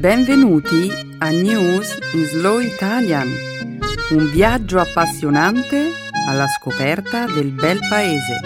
Benvenuti 0.00 0.88
a 1.18 1.28
News 1.28 1.98
in 2.14 2.24
Slow 2.24 2.58
Italian, 2.58 3.28
un 4.12 4.30
viaggio 4.30 4.78
appassionante 4.78 5.90
alla 6.26 6.46
scoperta 6.46 7.26
del 7.26 7.52
bel 7.52 7.78
paese. 7.86 8.40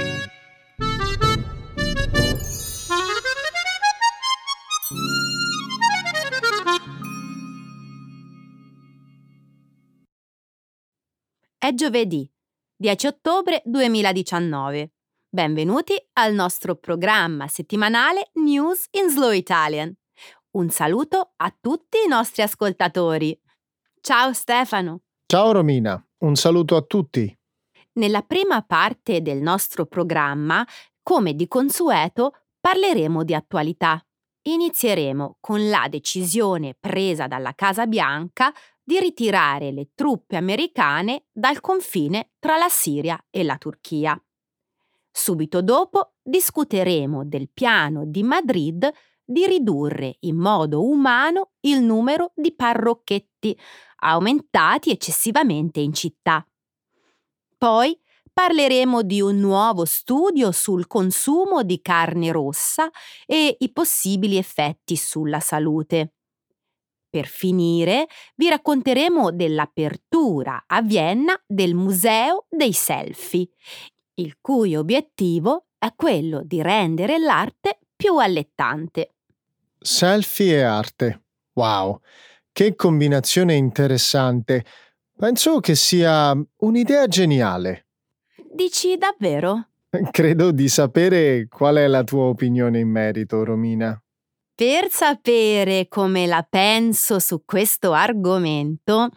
È 11.57 11.73
giovedì, 11.73 12.29
10 12.75 13.07
ottobre 13.07 13.63
2019. 13.65 14.91
Benvenuti 15.29 15.95
al 16.15 16.35
nostro 16.35 16.75
programma 16.75 17.47
settimanale 17.47 18.31
News 18.33 18.87
in 18.91 19.09
Slow 19.09 19.31
Italian. 19.31 19.97
Un 20.55 20.71
saluto 20.71 21.33
a 21.39 21.53
tutti 21.61 21.99
i 22.05 22.09
nostri 22.09 22.43
ascoltatori. 22.43 23.37
Ciao 24.01 24.33
Stefano. 24.33 25.01
Ciao 25.27 25.51
Romina, 25.51 26.01
un 26.19 26.37
saluto 26.37 26.77
a 26.77 26.83
tutti. 26.83 27.37
Nella 27.95 28.23
prima 28.23 28.63
parte 28.63 29.21
del 29.21 29.39
nostro 29.39 29.87
programma, 29.87 30.65
come 31.03 31.35
di 31.35 31.49
consueto, 31.49 32.35
parleremo 32.61 33.25
di 33.25 33.35
attualità. 33.35 34.01
Inizieremo 34.43 35.39
con 35.41 35.69
la 35.69 35.89
decisione 35.91 36.77
presa 36.79 37.27
dalla 37.27 37.55
Casa 37.57 37.89
Bianca 37.89 38.53
di 38.81 39.01
ritirare 39.01 39.73
le 39.73 39.91
truppe 39.93 40.37
americane 40.37 41.25
dal 41.33 41.61
confine 41.61 42.31
tra 42.39 42.57
la 42.57 42.69
Siria 42.69 43.21
e 43.29 43.43
la 43.43 43.57
Turchia. 43.59 44.17
Subito 45.11 45.63
dopo 45.63 46.13
discuteremo 46.23 47.25
del 47.25 47.49
piano 47.53 48.05
di 48.05 48.23
Madrid 48.23 48.89
di 49.25 49.47
ridurre 49.47 50.17
in 50.21 50.37
modo 50.37 50.85
umano 50.87 51.53
il 51.61 51.81
numero 51.83 52.33
di 52.35 52.55
parrocchetti, 52.55 53.59
aumentati 54.01 54.91
eccessivamente 54.91 55.81
in 55.81 55.93
città. 55.93 56.47
Poi 57.57 57.99
parleremo 58.33 59.03
di 59.03 59.21
un 59.21 59.39
nuovo 59.39 59.85
studio 59.85 60.51
sul 60.51 60.87
consumo 60.87 61.63
di 61.63 61.81
carne 61.81 62.33
rossa 62.33 62.91
e 63.27 63.57
i 63.59 63.73
possibili 63.73 64.37
effetti 64.37 64.97
sulla 64.97 65.41
salute. 65.41 66.15
Per 67.09 67.27
finire, 67.27 68.09
vi 68.35 68.49
racconteremo 68.49 69.31
dell'apertura 69.31 70.65
a 70.67 70.83
Vienna 70.83 71.41
del 71.47 71.75
Museo 71.75 72.47
dei 72.51 72.73
Selfie, 72.73 73.49
il 74.15 74.39
cui 74.41 74.75
obiettivo 74.75 75.67
è 75.79 75.95
quello 75.95 76.43
di 76.45 76.61
rendere 76.61 77.19
l'arte 77.19 77.79
più 77.95 78.19
allettante. 78.19 79.14
Selfie 79.87 80.57
e 80.57 80.63
arte. 80.63 81.25
Wow, 81.53 82.01
che 82.53 82.75
combinazione 82.75 83.53
interessante. 83.55 84.65
Penso 85.15 85.61
che 85.61 85.75
sia 85.75 86.35
un'idea 86.61 87.07
geniale. 87.07 87.89
Dici 88.51 88.97
davvero? 88.97 89.69
Credo 90.11 90.53
di 90.53 90.69
sapere 90.69 91.49
qual 91.51 91.77
è 91.77 91.87
la 91.87 92.03
tua 92.03 92.25
opinione 92.25 92.79
in 92.79 92.89
merito, 92.89 93.45
Romina. 93.45 94.03
Per 94.55 94.89
sapere 94.89 95.87
come 95.89 96.27
la 96.27 96.47
penso 96.49 97.19
su 97.19 97.45
questo 97.45 97.93
argomento, 97.93 99.11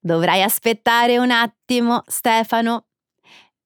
dovrai 0.00 0.42
aspettare 0.42 1.16
un 1.18 1.30
attimo, 1.30 2.02
Stefano. 2.06 2.88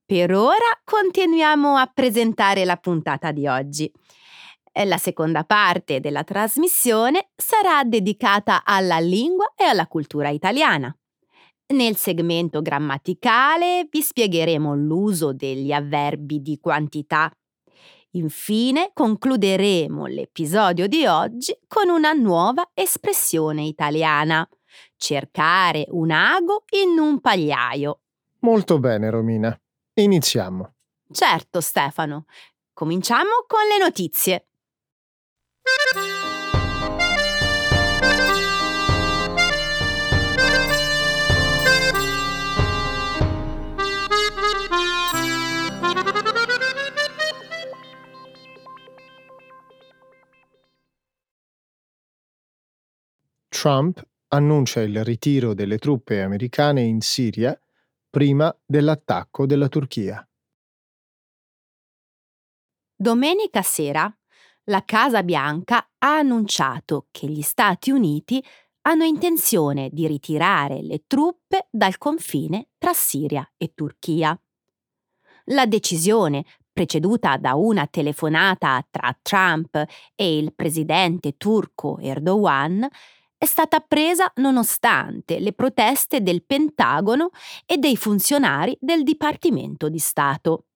Per 0.04 0.34
ora 0.34 0.78
continuiamo 0.84 1.76
a 1.76 1.86
presentare 1.86 2.66
la 2.66 2.76
puntata 2.76 3.32
di 3.32 3.46
oggi. 3.46 3.90
La 4.74 4.96
seconda 4.96 5.44
parte 5.44 6.00
della 6.00 6.24
trasmissione 6.24 7.28
sarà 7.36 7.84
dedicata 7.84 8.64
alla 8.64 8.98
lingua 8.98 9.52
e 9.54 9.64
alla 9.64 9.86
cultura 9.86 10.30
italiana. 10.30 10.94
Nel 11.74 11.96
segmento 11.96 12.62
grammaticale 12.62 13.86
vi 13.90 14.02
spiegheremo 14.02 14.74
l'uso 14.74 15.32
degli 15.32 15.72
avverbi 15.72 16.40
di 16.40 16.58
quantità. 16.58 17.30
Infine 18.14 18.90
concluderemo 18.92 20.06
l'episodio 20.06 20.86
di 20.86 21.06
oggi 21.06 21.56
con 21.66 21.88
una 21.88 22.12
nuova 22.12 22.70
espressione 22.74 23.62
italiana. 23.64 24.46
Cercare 24.96 25.86
un 25.90 26.10
ago 26.10 26.64
in 26.70 26.98
un 26.98 27.20
pagliaio. 27.20 28.00
Molto 28.40 28.78
bene, 28.78 29.08
Romina. 29.08 29.58
Iniziamo. 29.94 30.74
Certo, 31.10 31.60
Stefano. 31.60 32.24
Cominciamo 32.72 33.44
con 33.46 33.60
le 33.70 33.82
notizie. 33.82 34.46
Trump 53.62 54.04
annuncia 54.28 54.80
il 54.80 55.04
ritiro 55.04 55.54
delle 55.54 55.78
truppe 55.78 56.20
americane 56.20 56.80
in 56.82 57.00
Siria 57.00 57.56
prima 58.10 58.52
dell'attacco 58.64 59.46
della 59.46 59.68
Turchia. 59.68 60.28
Domenica 62.96 63.62
sera 63.62 64.12
la 64.66 64.84
Casa 64.84 65.22
Bianca 65.22 65.88
ha 65.98 66.18
annunciato 66.18 67.08
che 67.10 67.26
gli 67.26 67.42
Stati 67.42 67.90
Uniti 67.90 68.44
hanno 68.82 69.04
intenzione 69.04 69.88
di 69.90 70.06
ritirare 70.06 70.82
le 70.82 71.04
truppe 71.06 71.68
dal 71.70 71.98
confine 71.98 72.68
tra 72.78 72.92
Siria 72.92 73.48
e 73.56 73.72
Turchia. 73.74 74.38
La 75.46 75.66
decisione, 75.66 76.44
preceduta 76.72 77.36
da 77.36 77.54
una 77.54 77.86
telefonata 77.86 78.84
tra 78.88 79.16
Trump 79.20 79.84
e 80.14 80.38
il 80.38 80.54
presidente 80.54 81.36
turco 81.36 81.98
Erdogan, 81.98 82.86
è 83.36 83.44
stata 83.44 83.80
presa 83.80 84.30
nonostante 84.36 85.40
le 85.40 85.52
proteste 85.52 86.22
del 86.22 86.44
Pentagono 86.44 87.30
e 87.66 87.76
dei 87.76 87.96
funzionari 87.96 88.76
del 88.80 89.02
Dipartimento 89.02 89.88
di 89.88 89.98
Stato 89.98 90.66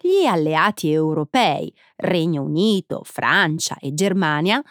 gli 0.00 0.24
alleati 0.24 0.90
europei, 0.90 1.72
Regno 1.96 2.42
Unito, 2.42 3.02
Francia 3.04 3.76
e 3.78 3.92
Germania, 3.94 4.62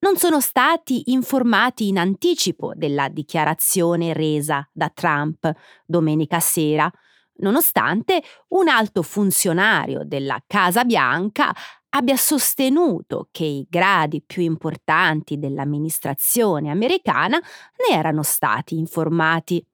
non 0.00 0.16
sono 0.16 0.40
stati 0.40 1.12
informati 1.12 1.88
in 1.88 1.98
anticipo 1.98 2.72
della 2.74 3.08
dichiarazione 3.08 4.12
resa 4.12 4.68
da 4.72 4.90
Trump 4.92 5.50
domenica 5.86 6.40
sera, 6.40 6.90
nonostante 7.36 8.22
un 8.48 8.68
alto 8.68 9.02
funzionario 9.02 10.02
della 10.04 10.42
Casa 10.46 10.84
Bianca 10.84 11.54
abbia 11.90 12.16
sostenuto 12.16 13.28
che 13.30 13.44
i 13.44 13.66
gradi 13.68 14.22
più 14.24 14.42
importanti 14.42 15.38
dell'amministrazione 15.38 16.70
americana 16.70 17.38
ne 17.38 17.96
erano 17.96 18.22
stati 18.22 18.76
informati. 18.78 19.64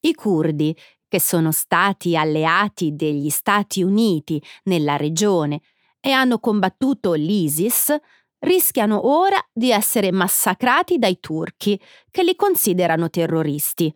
I 0.00 0.14
curdi, 0.14 0.76
che 1.08 1.20
sono 1.20 1.50
stati 1.50 2.16
alleati 2.16 2.94
degli 2.94 3.30
Stati 3.30 3.82
Uniti 3.82 4.40
nella 4.64 4.96
regione 4.96 5.62
e 6.00 6.10
hanno 6.10 6.38
combattuto 6.38 7.14
l'ISIS, 7.14 7.96
rischiano 8.40 9.08
ora 9.08 9.38
di 9.52 9.70
essere 9.70 10.12
massacrati 10.12 10.98
dai 10.98 11.18
turchi, 11.18 11.80
che 12.10 12.22
li 12.22 12.36
considerano 12.36 13.10
terroristi. 13.10 13.92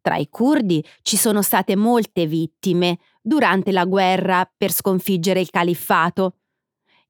Tra 0.00 0.16
i 0.16 0.28
curdi 0.30 0.84
ci 1.02 1.16
sono 1.16 1.42
state 1.42 1.76
molte 1.76 2.26
vittime 2.26 2.98
durante 3.20 3.72
la 3.72 3.84
guerra 3.84 4.50
per 4.56 4.72
sconfiggere 4.72 5.40
il 5.40 5.50
califfato. 5.50 6.36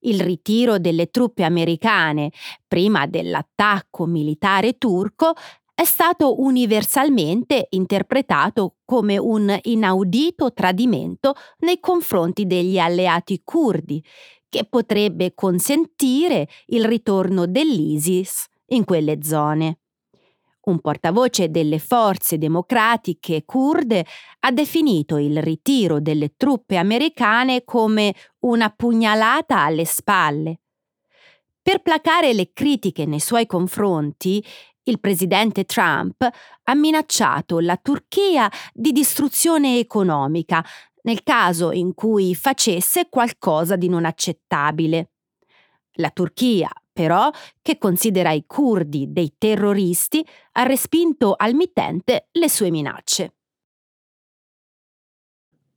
Il 0.01 0.21
ritiro 0.21 0.79
delle 0.79 1.11
truppe 1.11 1.43
americane 1.43 2.31
prima 2.67 3.07
dell'attacco 3.07 4.07
militare 4.07 4.79
turco 4.79 5.35
è 5.79 5.85
stato 5.85 6.43
universalmente 6.43 7.69
interpretato 7.71 8.79
come 8.85 9.17
un 9.17 9.57
inaudito 9.63 10.53
tradimento 10.53 11.37
nei 11.59 11.79
confronti 11.79 12.49
degli 12.49 12.81
alleati 12.81 13.43
curdi, 13.45 14.05
che 14.49 14.67
potrebbe 14.69 15.35
consentire 15.35 16.49
il 16.67 16.85
ritorno 16.85 17.47
dell'ISIS 17.47 18.47
in 18.71 18.85
quelle 18.85 19.23
zone. 19.23 19.79
Un 20.63 20.81
portavoce 20.81 21.49
delle 21.49 21.79
forze 21.79 22.39
democratiche 22.39 23.45
kurde 23.45 24.05
ha 24.41 24.51
definito 24.51 25.17
il 25.17 25.41
ritiro 25.41 26.01
delle 26.01 26.35
truppe 26.37 26.77
americane 26.77 27.63
come 27.63 28.13
una 28.41 28.69
pugnalata 28.69 29.61
alle 29.61 29.85
spalle. 29.85 30.59
Per 31.63 31.83
placare 31.83 32.33
le 32.33 32.51
critiche 32.53 33.05
nei 33.05 33.21
suoi 33.21 33.47
confronti, 33.47 34.43
il 34.89 35.01
presidente 35.01 35.65
Trump 35.65 36.29
ha 36.65 36.75
minacciato 36.75 37.61
la 37.61 37.77
Turchia 37.77 38.51
di 38.73 38.93
distruzione 38.93 39.79
economica 39.79 40.65
nel 41.03 41.23
caso 41.23 41.73
in 41.73 41.95
cui 41.95 42.35
facesse 42.35 43.09
qualcosa 43.09 43.77
di 43.77 43.89
non 43.89 44.05
accettabile. 44.05 45.13
La 45.99 46.11
Turchia, 46.11 46.71
però, 46.93 47.31
che 47.63 47.79
considera 47.79 48.33
i 48.33 48.45
curdi 48.47 49.07
dei 49.11 49.35
terroristi, 49.39 50.25
ha 50.53 50.65
respinto 50.65 51.35
al 51.37 51.55
mittente 51.55 52.29
le 52.33 52.49
sue 52.49 52.71
minacce. 52.71 53.35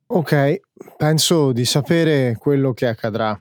Ok, 0.08 0.60
penso 0.98 1.54
di 1.54 1.63
sapere 1.63 2.36
quello 2.38 2.74
che 2.74 2.88
accadrà. 2.88 3.40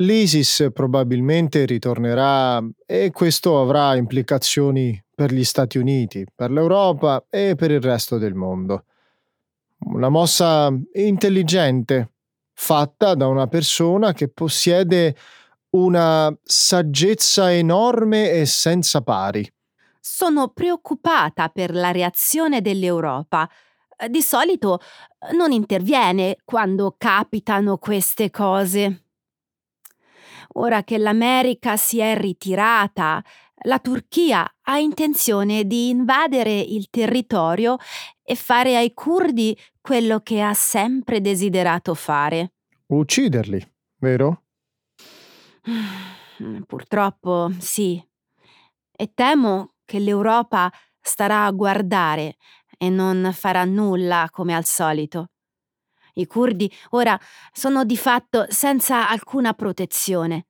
L'ISIS 0.00 0.68
probabilmente 0.74 1.64
ritornerà 1.64 2.62
e 2.84 3.10
questo 3.12 3.58
avrà 3.58 3.94
implicazioni 3.94 5.02
per 5.14 5.32
gli 5.32 5.42
Stati 5.42 5.78
Uniti, 5.78 6.26
per 6.34 6.50
l'Europa 6.50 7.24
e 7.30 7.54
per 7.54 7.70
il 7.70 7.80
resto 7.80 8.18
del 8.18 8.34
mondo. 8.34 8.84
Una 9.86 10.10
mossa 10.10 10.70
intelligente, 10.92 12.12
fatta 12.52 13.14
da 13.14 13.26
una 13.26 13.46
persona 13.46 14.12
che 14.12 14.28
possiede 14.28 15.16
una 15.70 16.30
saggezza 16.42 17.50
enorme 17.50 18.32
e 18.32 18.44
senza 18.44 19.00
pari. 19.00 19.50
Sono 19.98 20.48
preoccupata 20.48 21.48
per 21.48 21.74
la 21.74 21.90
reazione 21.90 22.60
dell'Europa. 22.60 23.48
Di 24.08 24.20
solito 24.20 24.78
non 25.32 25.52
interviene 25.52 26.36
quando 26.44 26.96
capitano 26.98 27.78
queste 27.78 28.28
cose. 28.30 29.05
Ora 30.58 30.84
che 30.84 30.96
l'America 30.96 31.76
si 31.76 31.98
è 31.98 32.16
ritirata, 32.16 33.22
la 33.64 33.78
Turchia 33.78 34.50
ha 34.62 34.78
intenzione 34.78 35.66
di 35.66 35.88
invadere 35.88 36.58
il 36.58 36.88
territorio 36.88 37.76
e 38.22 38.34
fare 38.34 38.76
ai 38.76 38.94
curdi 38.94 39.56
quello 39.80 40.20
che 40.20 40.40
ha 40.40 40.54
sempre 40.54 41.20
desiderato 41.20 41.94
fare. 41.94 42.52
Ucciderli, 42.86 43.72
vero? 43.98 44.44
Purtroppo 46.66 47.50
sì. 47.58 48.02
E 48.98 49.12
temo 49.14 49.74
che 49.84 49.98
l'Europa 49.98 50.72
starà 51.00 51.44
a 51.44 51.50
guardare 51.50 52.36
e 52.78 52.88
non 52.88 53.30
farà 53.32 53.64
nulla 53.64 54.28
come 54.30 54.54
al 54.54 54.64
solito. 54.64 55.30
I 56.18 56.26
curdi 56.26 56.70
ora 56.90 57.18
sono 57.52 57.84
di 57.84 57.96
fatto 57.96 58.46
senza 58.48 59.08
alcuna 59.08 59.52
protezione. 59.52 60.46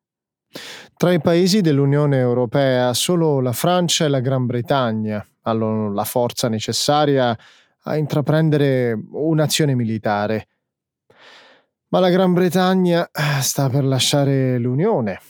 Tra 0.96 1.12
i 1.12 1.20
paesi 1.20 1.60
dell'Unione 1.60 2.18
Europea 2.18 2.94
solo 2.94 3.40
la 3.40 3.52
Francia 3.52 4.04
e 4.04 4.08
la 4.08 4.20
Gran 4.20 4.46
Bretagna 4.46 5.26
hanno 5.42 5.92
la 5.92 6.04
forza 6.04 6.48
necessaria 6.48 7.36
a 7.82 7.96
intraprendere 7.96 8.96
un'azione 9.10 9.74
militare. 9.74 10.48
Ma 11.88 11.98
la 11.98 12.10
Gran 12.10 12.32
Bretagna 12.32 13.10
eh, 13.12 13.42
sta 13.42 13.68
per 13.68 13.84
lasciare 13.84 14.58
l'Unione. 14.58 15.20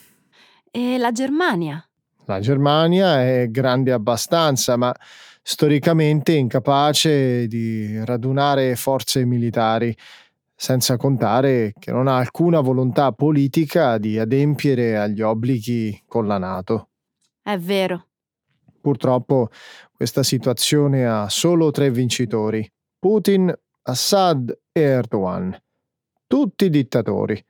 E 0.71 0.99
la 0.99 1.13
Germania? 1.13 1.83
La 2.27 2.41
Germania 2.41 3.23
è 3.23 3.49
grande 3.51 3.93
abbastanza, 3.93 4.77
ma 4.77 4.95
storicamente 5.43 6.33
incapace 6.33 7.47
di 7.47 8.05
radunare 8.05 8.75
forze 8.75 9.25
militari 9.25 9.97
senza 10.57 10.97
contare 10.97 11.75
che 11.79 11.93
non 11.93 12.09
ha 12.09 12.17
alcuna 12.17 12.61
volontà 12.61 13.13
politica 13.13 13.99
di 13.99 14.19
adempiere 14.19 14.97
agli 14.97 15.21
obblighi 15.21 16.05
con 16.07 16.27
la 16.27 16.39
Nato. 16.39 16.89
È 17.43 17.59
vero. 17.59 18.07
Purtroppo 18.81 19.51
questa 19.93 20.23
situazione 20.23 21.07
ha 21.07 21.29
solo 21.29 21.71
tre 21.71 21.91
vincitori, 21.91 22.69
Putin, 22.99 23.53
Assad 23.83 24.59
e 24.73 24.81
Erdogan, 24.81 25.57
tutti 26.27 26.71
dittatori. 26.71 27.45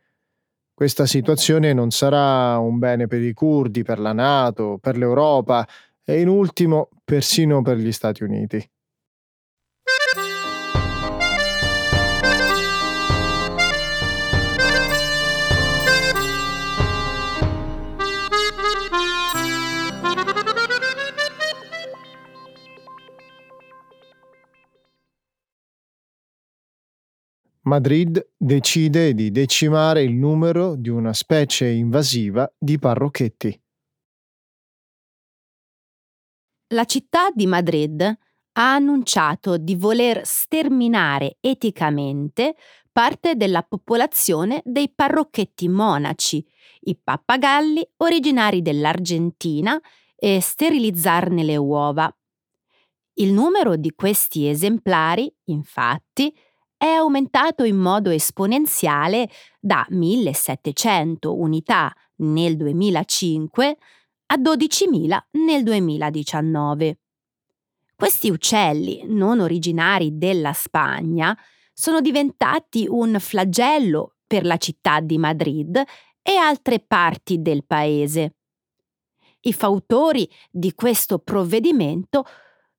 Questa 0.74 1.06
situazione 1.06 1.72
non 1.72 1.90
sarà 1.90 2.58
un 2.58 2.78
bene 2.78 3.06
per 3.06 3.22
i 3.22 3.32
curdi, 3.32 3.82
per 3.82 3.98
la 3.98 4.12
Nato, 4.12 4.78
per 4.80 4.98
l'Europa 4.98 5.66
e 6.04 6.20
in 6.20 6.28
ultimo 6.28 6.88
persino 7.04 7.62
per 7.62 7.78
gli 7.78 7.92
Stati 7.92 8.24
Uniti. 8.24 8.70
Madrid 27.66 28.24
decide 28.36 29.12
di 29.12 29.32
decimare 29.32 30.02
il 30.02 30.12
numero 30.12 30.76
di 30.76 30.88
una 30.88 31.12
specie 31.12 31.66
invasiva 31.66 32.48
di 32.56 32.78
parrocchetti. 32.78 33.60
La 36.74 36.84
città 36.84 37.30
di 37.32 37.46
Madrid 37.46 38.00
ha 38.02 38.74
annunciato 38.74 39.56
di 39.56 39.74
voler 39.74 40.24
sterminare 40.24 41.38
eticamente 41.40 42.54
parte 42.92 43.34
della 43.34 43.62
popolazione 43.62 44.62
dei 44.64 44.92
parrocchetti 44.92 45.68
monaci, 45.68 46.46
i 46.82 46.96
pappagalli 46.96 47.84
originari 47.96 48.62
dell'Argentina, 48.62 49.80
e 50.14 50.40
sterilizzarne 50.40 51.42
le 51.42 51.56
uova. 51.56 52.16
Il 53.18 53.32
numero 53.32 53.76
di 53.76 53.92
questi 53.94 54.48
esemplari, 54.48 55.30
infatti, 55.46 56.34
è 56.76 56.86
aumentato 56.86 57.64
in 57.64 57.76
modo 57.76 58.10
esponenziale 58.10 59.30
da 59.58 59.86
1700 59.88 61.34
unità 61.34 61.94
nel 62.16 62.56
2005 62.56 63.76
a 64.26 64.36
12.000 64.36 65.18
nel 65.32 65.62
2019. 65.62 66.98
Questi 67.94 68.28
uccelli, 68.28 69.04
non 69.06 69.40
originari 69.40 70.18
della 70.18 70.52
Spagna, 70.52 71.36
sono 71.72 72.00
diventati 72.00 72.86
un 72.88 73.16
flagello 73.18 74.16
per 74.26 74.44
la 74.44 74.56
città 74.56 75.00
di 75.00 75.18
Madrid 75.18 75.82
e 76.22 76.36
altre 76.36 76.80
parti 76.80 77.40
del 77.40 77.64
paese. 77.64 78.34
I 79.40 79.52
fautori 79.52 80.28
di 80.50 80.74
questo 80.74 81.18
provvedimento 81.18 82.26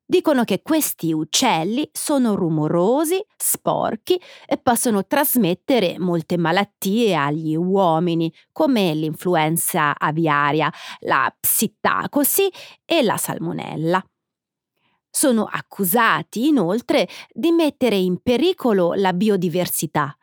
Dicono 0.09 0.45
che 0.45 0.61
questi 0.61 1.11
uccelli 1.11 1.89
sono 1.91 2.33
rumorosi, 2.33 3.21
sporchi 3.35 4.17
e 4.45 4.57
possono 4.57 5.05
trasmettere 5.05 5.99
molte 5.99 6.37
malattie 6.37 7.13
agli 7.13 7.57
uomini, 7.57 8.33
come 8.53 8.93
l'influenza 8.93 9.93
aviaria, 9.97 10.71
la 10.99 11.29
psittacosi 11.37 12.49
e 12.85 13.03
la 13.03 13.17
salmonella. 13.17 14.01
Sono 15.09 15.43
accusati 15.43 16.47
inoltre 16.47 17.09
di 17.29 17.51
mettere 17.51 17.97
in 17.97 18.21
pericolo 18.21 18.93
la 18.93 19.11
biodiversità 19.11 20.15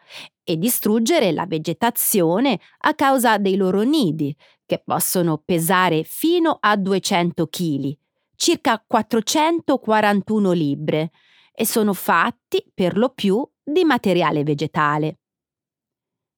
e 0.43 0.57
distruggere 0.57 1.31
la 1.31 1.45
vegetazione 1.45 2.59
a 2.79 2.95
causa 2.95 3.37
dei 3.37 3.57
loro 3.57 3.83
nidi, 3.83 4.35
che 4.65 4.83
possono 4.83 5.43
pesare 5.45 6.05
fino 6.05 6.57
a 6.59 6.75
200 6.75 7.47
kg 7.49 7.99
circa 8.37 8.83
441 8.87 10.53
libbre 10.53 11.11
e 11.53 11.67
sono 11.67 11.93
fatti 11.93 12.65
per 12.73 12.97
lo 12.97 13.11
più 13.11 13.47
di 13.63 13.85
materiale 13.85 14.43
vegetale. 14.43 15.21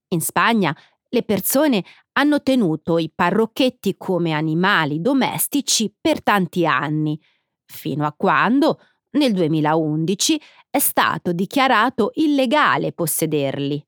In 0.08 0.20
Spagna 0.20 0.76
le 1.08 1.22
persone 1.22 1.84
hanno 2.12 2.42
tenuto 2.42 2.98
i 2.98 3.10
parrocchetti 3.14 3.96
come 3.96 4.32
animali 4.32 5.00
domestici 5.00 5.94
per 5.98 6.22
tanti 6.22 6.66
anni, 6.66 7.18
fino 7.64 8.04
a 8.06 8.12
quando, 8.12 8.80
nel 9.12 9.32
2011, 9.32 10.40
è 10.68 10.78
stato 10.78 11.32
dichiarato 11.32 12.10
illegale 12.14 12.92
possederli. 12.92 13.85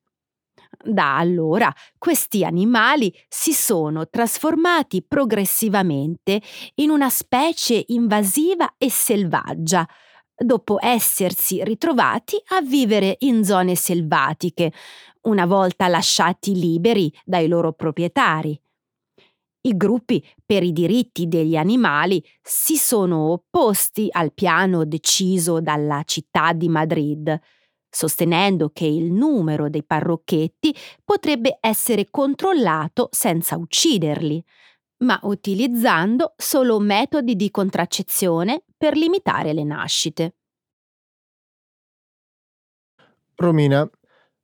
Da 0.84 1.18
allora 1.18 1.72
questi 1.98 2.44
animali 2.44 3.12
si 3.28 3.52
sono 3.52 4.08
trasformati 4.08 5.02
progressivamente 5.02 6.40
in 6.76 6.90
una 6.90 7.10
specie 7.10 7.84
invasiva 7.88 8.74
e 8.78 8.88
selvaggia, 8.88 9.86
dopo 10.36 10.78
essersi 10.80 11.64
ritrovati 11.64 12.40
a 12.50 12.60
vivere 12.60 13.16
in 13.20 13.44
zone 13.44 13.74
selvatiche, 13.74 14.72
una 15.22 15.46
volta 15.46 15.88
lasciati 15.88 16.54
liberi 16.54 17.12
dai 17.24 17.48
loro 17.48 17.72
proprietari. 17.72 18.58
I 19.62 19.76
gruppi 19.76 20.24
per 20.46 20.62
i 20.62 20.72
diritti 20.72 21.26
degli 21.26 21.56
animali 21.56 22.24
si 22.40 22.76
sono 22.76 23.32
opposti 23.32 24.06
al 24.10 24.32
piano 24.32 24.84
deciso 24.84 25.60
dalla 25.60 26.02
città 26.04 26.52
di 26.52 26.68
Madrid, 26.68 27.38
sostenendo 27.90 28.70
che 28.70 28.86
il 28.86 29.12
numero 29.12 29.68
dei 29.68 29.84
parrocchetti 29.84 30.74
potrebbe 31.04 31.58
essere 31.60 32.08
controllato 32.10 33.08
senza 33.10 33.56
ucciderli, 33.56 34.44
ma 34.98 35.18
utilizzando 35.22 36.34
solo 36.36 36.78
metodi 36.78 37.36
di 37.36 37.50
contraccezione 37.50 38.62
per 38.76 38.96
limitare 38.96 39.52
le 39.52 39.64
nascite. 39.64 40.34
Romina, 43.36 43.88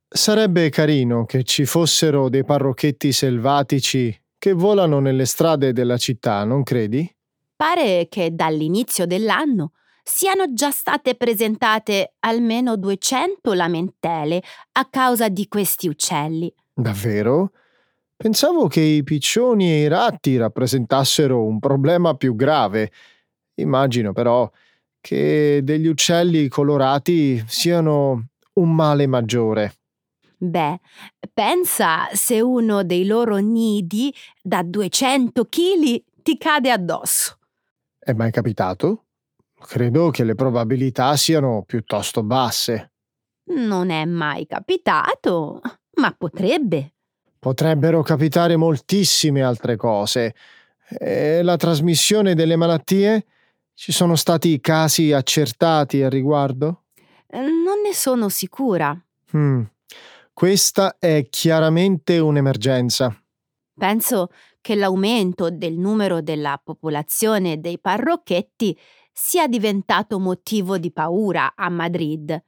sarebbe 0.08 0.70
carino 0.70 1.24
che 1.24 1.42
ci 1.42 1.64
fossero 1.64 2.28
dei 2.28 2.44
parrocchetti 2.44 3.10
selvatici 3.10 4.16
che 4.38 4.52
volano 4.52 5.00
nelle 5.00 5.24
strade 5.24 5.72
della 5.72 5.96
città, 5.96 6.44
non 6.44 6.62
credi? 6.62 7.12
Pare 7.56 8.06
che 8.08 8.34
dall'inizio 8.34 9.06
dell'anno 9.06 9.72
siano 10.04 10.52
già 10.52 10.70
state 10.70 11.14
presentate 11.14 12.14
almeno 12.20 12.76
200 12.76 13.54
lamentele 13.54 14.42
a 14.72 14.86
causa 14.88 15.28
di 15.28 15.48
questi 15.48 15.88
uccelli. 15.88 16.52
Davvero? 16.72 17.52
Pensavo 18.14 18.68
che 18.68 18.80
i 18.80 19.02
piccioni 19.02 19.70
e 19.70 19.80
i 19.82 19.88
ratti 19.88 20.36
rappresentassero 20.36 21.42
un 21.42 21.58
problema 21.58 22.14
più 22.14 22.36
grave. 22.36 22.92
Immagino 23.54 24.12
però 24.12 24.48
che 25.00 25.60
degli 25.62 25.86
uccelli 25.86 26.48
colorati 26.48 27.42
siano 27.46 28.28
un 28.54 28.74
male 28.74 29.06
maggiore. 29.06 29.74
Beh, 30.36 30.78
pensa 31.32 32.08
se 32.12 32.40
uno 32.40 32.84
dei 32.84 33.06
loro 33.06 33.36
nidi 33.36 34.14
da 34.42 34.62
200 34.62 35.44
kg 35.44 36.02
ti 36.22 36.36
cade 36.36 36.70
addosso. 36.70 37.38
È 37.98 38.12
mai 38.12 38.30
capitato? 38.30 39.03
Credo 39.66 40.10
che 40.10 40.24
le 40.24 40.34
probabilità 40.34 41.16
siano 41.16 41.62
piuttosto 41.66 42.22
basse. 42.22 42.92
Non 43.46 43.88
è 43.88 44.04
mai 44.04 44.46
capitato, 44.46 45.62
ma 45.94 46.14
potrebbe. 46.16 46.92
Potrebbero 47.38 48.02
capitare 48.02 48.56
moltissime 48.56 49.42
altre 49.42 49.76
cose. 49.76 50.34
E 50.86 51.42
la 51.42 51.56
trasmissione 51.56 52.34
delle 52.34 52.56
malattie? 52.56 53.24
Ci 53.72 53.90
sono 53.90 54.16
stati 54.16 54.60
casi 54.60 55.12
accertati 55.12 56.02
al 56.02 56.10
riguardo? 56.10 56.84
Non 57.30 57.80
ne 57.82 57.94
sono 57.94 58.28
sicura. 58.28 58.94
Hmm. 59.34 59.62
Questa 60.32 60.96
è 60.98 61.26
chiaramente 61.30 62.18
un'emergenza. 62.18 63.18
Penso 63.76 64.28
che 64.60 64.74
l'aumento 64.74 65.50
del 65.50 65.78
numero 65.78 66.20
della 66.20 66.60
popolazione 66.62 67.60
dei 67.60 67.78
parrocchetti 67.80 68.78
sia 69.14 69.46
diventato 69.46 70.18
motivo 70.18 70.76
di 70.76 70.92
paura 70.92 71.52
a 71.54 71.68
Madrid. 71.70 72.42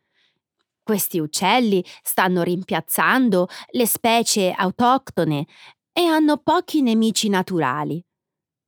Questi 0.82 1.18
uccelli 1.18 1.84
stanno 2.02 2.42
rimpiazzando 2.42 3.48
le 3.70 3.86
specie 3.86 4.52
autoctone 4.52 5.46
e 5.92 6.02
hanno 6.02 6.38
pochi 6.38 6.82
nemici 6.82 7.28
naturali. 7.28 8.04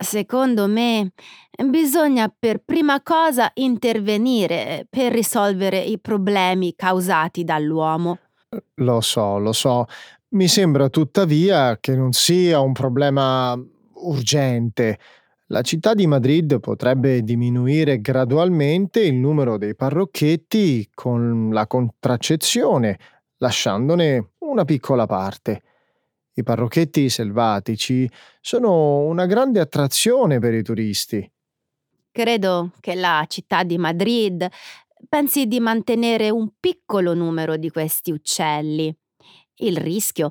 Secondo 0.00 0.68
me 0.68 1.12
bisogna 1.66 2.32
per 2.36 2.62
prima 2.64 3.02
cosa 3.02 3.50
intervenire 3.54 4.86
per 4.88 5.12
risolvere 5.12 5.80
i 5.80 5.98
problemi 5.98 6.74
causati 6.76 7.42
dall'uomo. 7.42 8.18
Lo 8.76 9.00
so, 9.00 9.38
lo 9.38 9.52
so. 9.52 9.86
Mi 10.30 10.46
sembra 10.46 10.88
tuttavia 10.88 11.78
che 11.80 11.96
non 11.96 12.12
sia 12.12 12.60
un 12.60 12.72
problema 12.72 13.60
urgente. 13.94 14.98
La 15.50 15.62
città 15.62 15.94
di 15.94 16.06
Madrid 16.06 16.60
potrebbe 16.60 17.22
diminuire 17.22 18.02
gradualmente 18.02 19.00
il 19.00 19.14
numero 19.14 19.56
dei 19.56 19.74
parrocchetti 19.74 20.90
con 20.92 21.48
la 21.50 21.66
contraccezione, 21.66 22.98
lasciandone 23.38 24.32
una 24.40 24.66
piccola 24.66 25.06
parte. 25.06 25.62
I 26.34 26.42
parrocchetti 26.42 27.08
selvatici 27.08 28.08
sono 28.42 28.98
una 29.06 29.24
grande 29.24 29.60
attrazione 29.60 30.38
per 30.38 30.52
i 30.52 30.62
turisti. 30.62 31.32
Credo 32.12 32.72
che 32.80 32.94
la 32.94 33.24
città 33.26 33.62
di 33.62 33.78
Madrid 33.78 34.46
pensi 35.08 35.46
di 35.46 35.60
mantenere 35.60 36.28
un 36.28 36.50
piccolo 36.60 37.14
numero 37.14 37.56
di 37.56 37.70
questi 37.70 38.10
uccelli. 38.10 38.94
Il 39.58 39.76
rischio, 39.76 40.30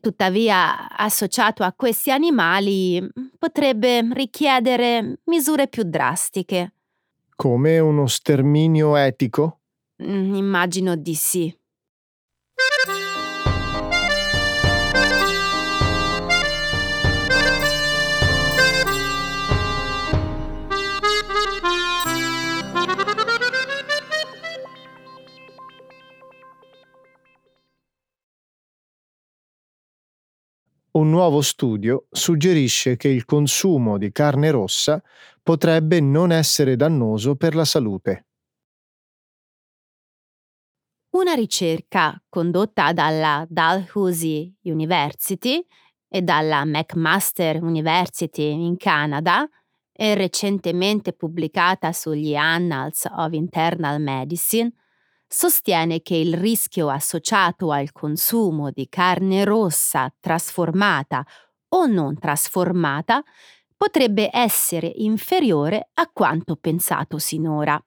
tuttavia, 0.00 0.88
associato 0.96 1.62
a 1.64 1.72
questi 1.72 2.10
animali 2.10 3.06
potrebbe 3.38 4.08
richiedere 4.12 5.20
misure 5.24 5.68
più 5.68 5.82
drastiche. 5.82 6.74
Come 7.34 7.78
uno 7.78 8.06
sterminio 8.06 8.96
etico? 8.96 9.60
Mm, 10.02 10.34
immagino 10.34 10.96
di 10.96 11.14
sì. 11.14 11.52
Un 30.98 31.10
nuovo 31.10 31.42
studio 31.42 32.08
suggerisce 32.10 32.96
che 32.96 33.06
il 33.06 33.24
consumo 33.24 33.98
di 33.98 34.10
carne 34.10 34.50
rossa 34.50 35.00
potrebbe 35.40 36.00
non 36.00 36.32
essere 36.32 36.74
dannoso 36.74 37.36
per 37.36 37.54
la 37.54 37.64
salute. 37.64 38.26
Una 41.10 41.34
ricerca 41.34 42.20
condotta 42.28 42.92
dalla 42.92 43.46
Dalhousie 43.48 44.54
University 44.62 45.64
e 46.08 46.22
dalla 46.22 46.64
McMaster 46.64 47.62
University 47.62 48.50
in 48.50 48.76
Canada 48.76 49.48
e 49.92 50.16
recentemente 50.16 51.12
pubblicata 51.12 51.92
sugli 51.92 52.34
Annals 52.34 53.04
of 53.08 53.34
Internal 53.34 54.02
Medicine 54.02 54.72
sostiene 55.28 56.00
che 56.02 56.16
il 56.16 56.34
rischio 56.34 56.88
associato 56.88 57.70
al 57.70 57.92
consumo 57.92 58.70
di 58.70 58.88
carne 58.88 59.44
rossa 59.44 60.12
trasformata 60.18 61.24
o 61.70 61.86
non 61.86 62.18
trasformata 62.18 63.22
potrebbe 63.76 64.30
essere 64.32 64.90
inferiore 64.96 65.90
a 65.94 66.08
quanto 66.12 66.56
pensato 66.56 67.18
sinora. 67.18 67.80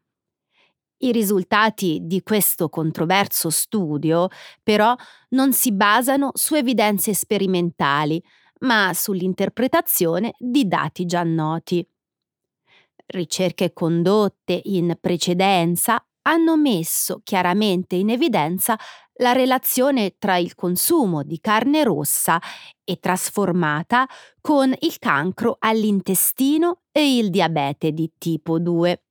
I 1.03 1.11
risultati 1.11 1.99
di 2.03 2.21
questo 2.21 2.69
controverso 2.69 3.49
studio, 3.49 4.27
però, 4.61 4.95
non 5.29 5.51
si 5.51 5.71
basano 5.71 6.29
su 6.35 6.53
evidenze 6.55 7.13
sperimentali, 7.15 8.23
ma 8.59 8.91
sull'interpretazione 8.93 10.33
di 10.37 10.67
dati 10.67 11.05
già 11.05 11.23
noti. 11.23 11.85
Ricerche 13.07 13.73
condotte 13.73 14.61
in 14.65 14.95
precedenza 15.01 16.03
hanno 16.23 16.57
messo 16.57 17.21
chiaramente 17.23 17.95
in 17.95 18.09
evidenza 18.09 18.77
la 19.15 19.31
relazione 19.31 20.15
tra 20.17 20.37
il 20.37 20.55
consumo 20.55 21.23
di 21.23 21.39
carne 21.39 21.83
rossa 21.83 22.39
e 22.83 22.99
trasformata 22.99 24.07
con 24.39 24.73
il 24.79 24.97
cancro 24.97 25.57
all'intestino 25.59 26.81
e 26.91 27.17
il 27.17 27.29
diabete 27.29 27.91
di 27.91 28.11
tipo 28.17 28.59
2. 28.59 29.03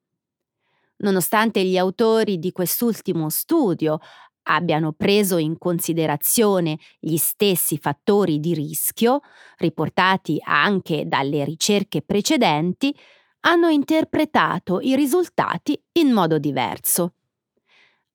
Nonostante 0.99 1.65
gli 1.65 1.79
autori 1.79 2.39
di 2.39 2.53
quest'ultimo 2.53 3.31
studio 3.31 3.99
abbiano 4.45 4.93
preso 4.93 5.37
in 5.37 5.59
considerazione 5.59 6.79
gli 6.99 7.17
stessi 7.17 7.79
fattori 7.79 8.41
di 8.41 8.55
rischio, 8.55 9.21
riportati 9.59 10.39
anche 10.43 11.07
dalle 11.07 11.45
ricerche 11.45 12.03
precedenti, 12.03 12.95
hanno 13.41 13.69
interpretato 13.69 14.81
i 14.81 14.95
risultati 14.97 15.81
in 15.93 16.13
modo 16.13 16.39
diverso. 16.39 17.15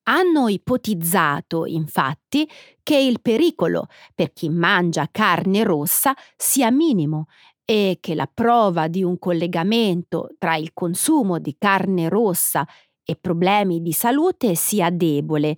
Hanno 0.08 0.48
ipotizzato, 0.48 1.66
infatti, 1.66 2.48
che 2.82 2.96
il 2.96 3.20
pericolo 3.20 3.88
per 4.14 4.32
chi 4.32 4.48
mangia 4.48 5.08
carne 5.10 5.64
rossa 5.64 6.14
sia 6.36 6.70
minimo 6.70 7.26
e 7.64 7.98
che 8.00 8.14
la 8.14 8.30
prova 8.32 8.86
di 8.86 9.02
un 9.02 9.18
collegamento 9.18 10.28
tra 10.38 10.54
il 10.54 10.70
consumo 10.72 11.40
di 11.40 11.56
carne 11.58 12.08
rossa 12.08 12.64
e 13.02 13.16
problemi 13.16 13.82
di 13.82 13.92
salute 13.92 14.54
sia 14.54 14.90
debole, 14.90 15.56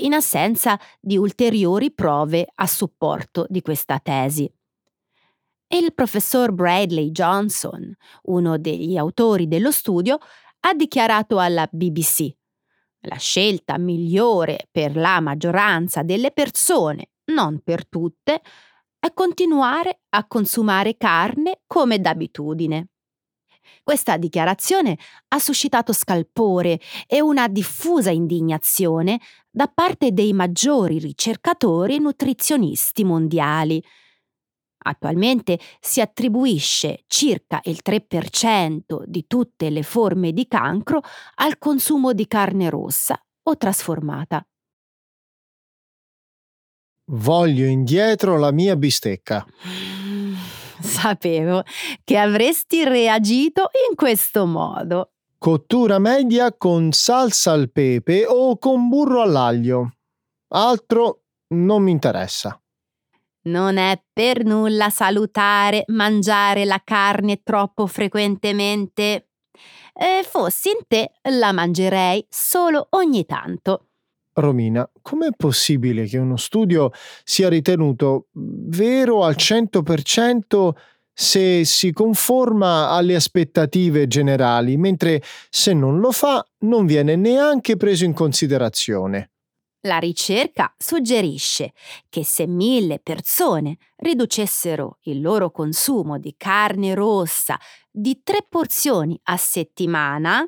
in 0.00 0.12
assenza 0.14 0.78
di 1.00 1.16
ulteriori 1.16 1.90
prove 1.92 2.46
a 2.54 2.66
supporto 2.68 3.46
di 3.48 3.60
questa 3.62 3.98
tesi. 3.98 4.48
Il 5.70 5.92
professor 5.92 6.52
Bradley 6.52 7.10
Johnson, 7.10 7.94
uno 8.22 8.58
degli 8.58 8.96
autori 8.96 9.46
dello 9.46 9.70
studio, 9.70 10.18
ha 10.60 10.74
dichiarato 10.74 11.38
alla 11.38 11.68
BBC 11.70 12.34
la 13.02 13.16
scelta 13.16 13.78
migliore 13.78 14.68
per 14.70 14.96
la 14.96 15.20
maggioranza 15.20 16.02
delle 16.02 16.32
persone, 16.32 17.10
non 17.26 17.60
per 17.62 17.86
tutte, 17.86 18.40
è 18.98 19.12
continuare 19.12 20.00
a 20.10 20.26
consumare 20.26 20.96
carne 20.96 21.60
come 21.66 22.00
d'abitudine. 22.00 22.88
Questa 23.82 24.16
dichiarazione 24.16 24.98
ha 25.28 25.38
suscitato 25.38 25.92
scalpore 25.92 26.80
e 27.06 27.20
una 27.20 27.46
diffusa 27.48 28.10
indignazione 28.10 29.20
da 29.50 29.66
parte 29.68 30.12
dei 30.12 30.32
maggiori 30.32 30.98
ricercatori 30.98 31.98
nutrizionisti 31.98 33.04
mondiali, 33.04 33.82
Attualmente 34.88 35.58
si 35.80 36.00
attribuisce 36.00 37.04
circa 37.08 37.60
il 37.64 37.80
3% 37.84 39.02
di 39.04 39.26
tutte 39.26 39.68
le 39.68 39.82
forme 39.82 40.32
di 40.32 40.48
cancro 40.48 41.02
al 41.36 41.58
consumo 41.58 42.14
di 42.14 42.26
carne 42.26 42.70
rossa 42.70 43.22
o 43.42 43.56
trasformata. 43.58 44.42
Voglio 47.10 47.66
indietro 47.66 48.38
la 48.38 48.50
mia 48.50 48.76
bistecca. 48.76 49.46
Sapevo 50.80 51.64
che 52.02 52.16
avresti 52.16 52.84
reagito 52.84 53.68
in 53.90 53.94
questo 53.94 54.46
modo. 54.46 55.12
Cottura 55.36 55.98
media 55.98 56.54
con 56.54 56.92
salsa 56.92 57.52
al 57.52 57.70
pepe 57.70 58.24
o 58.26 58.56
con 58.56 58.88
burro 58.88 59.20
all'aglio. 59.20 59.96
Altro 60.48 61.24
non 61.48 61.82
mi 61.82 61.90
interessa. 61.90 62.58
Non 63.48 63.78
è 63.78 63.98
per 64.12 64.44
nulla 64.44 64.90
salutare 64.90 65.84
mangiare 65.86 66.66
la 66.66 66.80
carne 66.84 67.40
troppo 67.42 67.86
frequentemente. 67.86 69.28
E 69.94 70.22
fossi 70.22 70.68
in 70.68 70.80
te, 70.86 71.12
la 71.30 71.52
mangerei 71.52 72.24
solo 72.28 72.88
ogni 72.90 73.24
tanto. 73.24 73.86
Romina, 74.34 74.88
com'è 75.02 75.30
possibile 75.36 76.04
che 76.04 76.18
uno 76.18 76.36
studio 76.36 76.90
sia 77.24 77.48
ritenuto 77.48 78.28
vero 78.32 79.24
al 79.24 79.34
100% 79.36 80.70
se 81.12 81.64
si 81.64 81.92
conforma 81.92 82.90
alle 82.90 83.16
aspettative 83.16 84.06
generali, 84.06 84.76
mentre 84.76 85.22
se 85.48 85.72
non 85.72 85.98
lo 85.98 86.12
fa 86.12 86.46
non 86.60 86.86
viene 86.86 87.16
neanche 87.16 87.76
preso 87.76 88.04
in 88.04 88.12
considerazione? 88.12 89.30
La 89.82 89.98
ricerca 89.98 90.74
suggerisce 90.76 91.72
che 92.08 92.24
se 92.24 92.46
mille 92.48 92.98
persone 92.98 93.76
riducessero 93.96 94.98
il 95.02 95.20
loro 95.20 95.50
consumo 95.52 96.18
di 96.18 96.34
carne 96.36 96.94
rossa 96.94 97.56
di 97.88 98.20
tre 98.24 98.44
porzioni 98.48 99.18
a 99.24 99.36
settimana, 99.36 100.44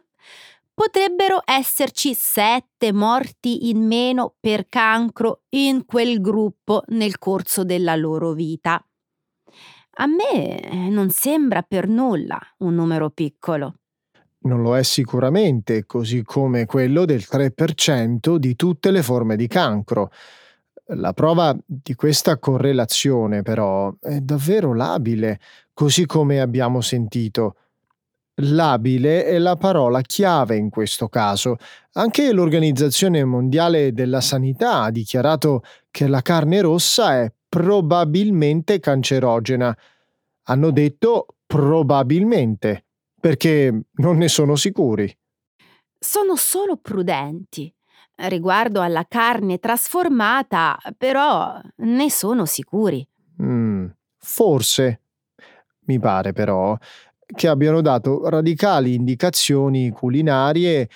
potrebbero 0.75 1.43
esserci 1.45 2.13
sette 2.15 2.93
morti 2.93 3.69
in 3.69 3.87
meno 3.87 4.35
per 4.41 4.69
cancro 4.69 5.43
in 5.51 5.85
quel 5.85 6.21
gruppo 6.21 6.83
nel 6.89 7.19
corso 7.19 7.63
della 7.65 7.95
loro 7.95 8.33
vita. 8.33 8.85
A 9.99 10.07
me 10.07 10.89
non 10.89 11.11
sembra 11.11 11.63
per 11.63 11.87
nulla 11.87 12.39
un 12.59 12.75
numero 12.75 13.11
piccolo. 13.11 13.80
Non 14.43 14.63
lo 14.63 14.77
è 14.77 14.83
sicuramente, 14.83 15.85
così 15.85 16.23
come 16.23 16.65
quello 16.65 17.05
del 17.05 17.27
3% 17.31 18.37
di 18.37 18.57
tutte 18.57 18.91
le 18.91 19.03
forme 19.03 19.37
di 19.37 19.47
cancro. 19.47 20.11
La 20.93 21.13
prova 21.13 21.55
di 21.65 21.95
questa 21.95 22.39
correlazione, 22.39 23.43
però, 23.43 23.95
è 24.01 24.21
davvero 24.21 24.75
labile, 24.75 25.39
così 25.75 26.07
come 26.07 26.41
abbiamo 26.41 26.81
sentito. 26.81 27.57
Labile 28.43 29.27
è 29.27 29.39
la 29.39 29.57
parola 29.57 30.01
chiave 30.01 30.57
in 30.57 30.71
questo 30.71 31.09
caso. 31.09 31.57
Anche 31.93 32.33
l'Organizzazione 32.33 33.23
Mondiale 33.25 33.93
della 33.93 34.23
Sanità 34.23 34.83
ha 34.85 34.91
dichiarato 34.91 35.63
che 35.91 36.07
la 36.09 36.23
carne 36.23 36.63
rossa 36.63 37.21
è 37.21 37.31
probabilmente 37.47 38.81
cancerogena. 38.81 39.77
Hanno 40.45 40.71
detto 40.71 41.27
probabilmente, 41.47 42.85
perché 43.21 43.83
non 43.93 44.17
ne 44.17 44.29
sono 44.29 44.57
sicuri. 44.57 45.15
Sono 45.99 46.37
solo 46.37 46.77
prudenti. 46.77 47.73
Riguardo 48.17 48.81
alla 48.81 49.05
carne 49.09 49.59
trasformata, 49.59 50.79
però, 50.97 51.59
ne 51.77 52.11
sono 52.11 52.45
sicuri. 52.47 53.07
Mm, 53.43 53.87
forse. 54.19 55.03
Mi 55.87 55.99
pare 55.99 56.33
però 56.33 56.77
che 57.33 57.49
abbiano 57.49 57.81
dato 57.81 58.29
radicali 58.29 58.95
indicazioni 58.95 59.91
culinarie 59.91 60.89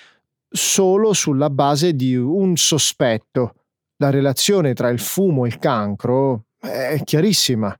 solo 0.49 1.13
sulla 1.13 1.49
base 1.49 1.93
di 1.93 2.15
un 2.15 2.55
sospetto. 2.55 3.53
La 3.97 4.09
relazione 4.09 4.73
tra 4.73 4.89
il 4.89 4.99
fumo 4.99 5.45
e 5.45 5.49
il 5.49 5.57
cancro 5.57 6.45
è 6.59 6.99
chiarissima. 7.03 7.75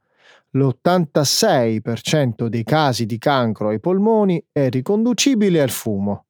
L'86% 0.55 2.45
dei 2.47 2.63
casi 2.63 3.05
di 3.05 3.17
cancro 3.17 3.69
ai 3.69 3.79
polmoni 3.81 4.41
è 4.51 4.69
riconducibile 4.69 5.61
al 5.61 5.69
fumo. 5.69 6.27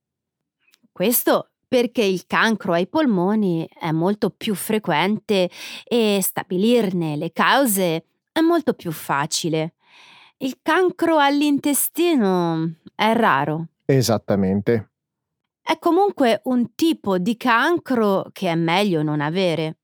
Questo 0.92 1.52
perché 1.68 2.04
il 2.04 2.26
cancro 2.26 2.74
ai 2.74 2.88
polmoni 2.88 3.68
è 3.80 3.92
molto 3.92 4.32
più 4.32 4.56
frequente 4.56 5.50
e 5.84 6.20
stabilirne 6.22 7.18
le 7.18 7.32
cause 7.34 8.06
è 8.32 8.40
molto 8.40 8.74
più 8.74 8.92
facile. 8.92 9.76
Il 10.38 10.58
cancro 10.62 11.18
all'intestino 11.20 12.78
è 12.96 13.14
raro. 13.14 13.68
Esattamente. 13.86 14.92
È 15.62 15.78
comunque 15.78 16.42
un 16.46 16.74
tipo 16.76 17.18
di 17.18 17.38
cancro 17.38 18.28
che 18.32 18.50
è 18.50 18.56
meglio 18.56 19.04
non 19.04 19.22
avere. 19.22 19.78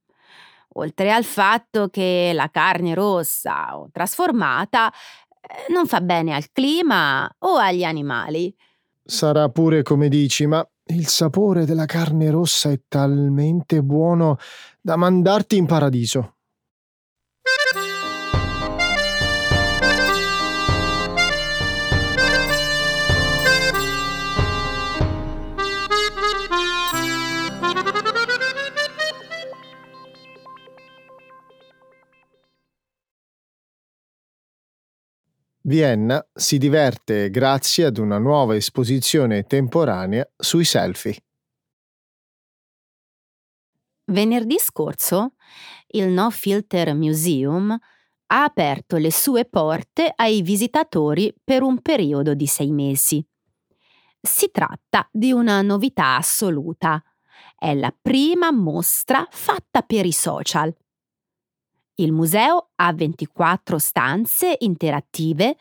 Oltre 0.75 1.11
al 1.11 1.23
fatto 1.23 1.89
che 1.89 2.31
la 2.33 2.49
carne 2.49 2.93
rossa 2.93 3.77
o 3.77 3.89
trasformata 3.91 4.89
eh, 4.89 5.71
non 5.71 5.87
fa 5.87 6.01
bene 6.01 6.33
al 6.33 6.51
clima 6.51 7.29
o 7.39 7.55
agli 7.55 7.83
animali. 7.83 8.55
Sarà 9.03 9.49
pure 9.49 9.83
come 9.83 10.07
dici, 10.07 10.45
ma 10.45 10.65
il 10.85 11.07
sapore 11.07 11.65
della 11.65 11.85
carne 11.85 12.29
rossa 12.29 12.71
è 12.71 12.79
talmente 12.87 13.81
buono 13.81 14.37
da 14.79 14.95
mandarti 14.95 15.57
in 15.57 15.65
paradiso. 15.65 16.35
Vienna 35.71 36.21
si 36.33 36.57
diverte 36.57 37.29
grazie 37.29 37.85
ad 37.85 37.97
una 37.97 38.17
nuova 38.17 38.57
esposizione 38.57 39.43
temporanea 39.43 40.29
sui 40.35 40.65
selfie. 40.65 41.23
Venerdì 44.11 44.59
scorso 44.59 45.35
il 45.91 46.09
No 46.09 46.29
Filter 46.29 46.93
Museum 46.93 47.71
ha 47.71 48.43
aperto 48.43 48.97
le 48.97 49.13
sue 49.13 49.45
porte 49.45 50.11
ai 50.13 50.41
visitatori 50.41 51.33
per 51.41 51.61
un 51.61 51.81
periodo 51.81 52.33
di 52.33 52.47
sei 52.47 52.71
mesi. 52.71 53.25
Si 54.19 54.51
tratta 54.51 55.07
di 55.09 55.31
una 55.31 55.61
novità 55.61 56.17
assoluta. 56.17 57.01
È 57.55 57.73
la 57.73 57.95
prima 57.97 58.51
mostra 58.51 59.25
fatta 59.29 59.83
per 59.83 60.05
i 60.05 60.11
social 60.11 60.75
il 62.03 62.11
museo 62.11 62.69
ha 62.75 62.93
24 62.93 63.77
stanze 63.77 64.55
interattive 64.59 65.57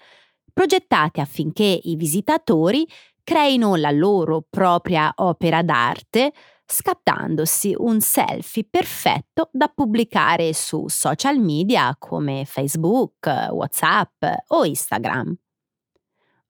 progettate 0.52 1.20
affinché 1.20 1.80
i 1.82 1.96
visitatori 1.96 2.86
creino 3.22 3.76
la 3.76 3.90
loro 3.90 4.44
propria 4.48 5.12
opera 5.16 5.62
d'arte 5.62 6.32
scattandosi 6.66 7.74
un 7.76 8.00
selfie 8.00 8.66
perfetto 8.68 9.48
da 9.52 9.68
pubblicare 9.68 10.52
su 10.52 10.86
social 10.88 11.38
media 11.38 11.94
come 11.98 12.44
Facebook, 12.44 13.26
WhatsApp 13.50 14.24
o 14.48 14.64
Instagram. 14.64 15.36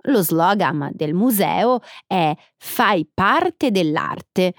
Lo 0.05 0.23
slogan 0.23 0.91
del 0.93 1.15
museo 1.15 1.81
è 2.07 2.35
Fai 2.57 3.09
parte 3.13 3.71
dell'arte 3.71 4.55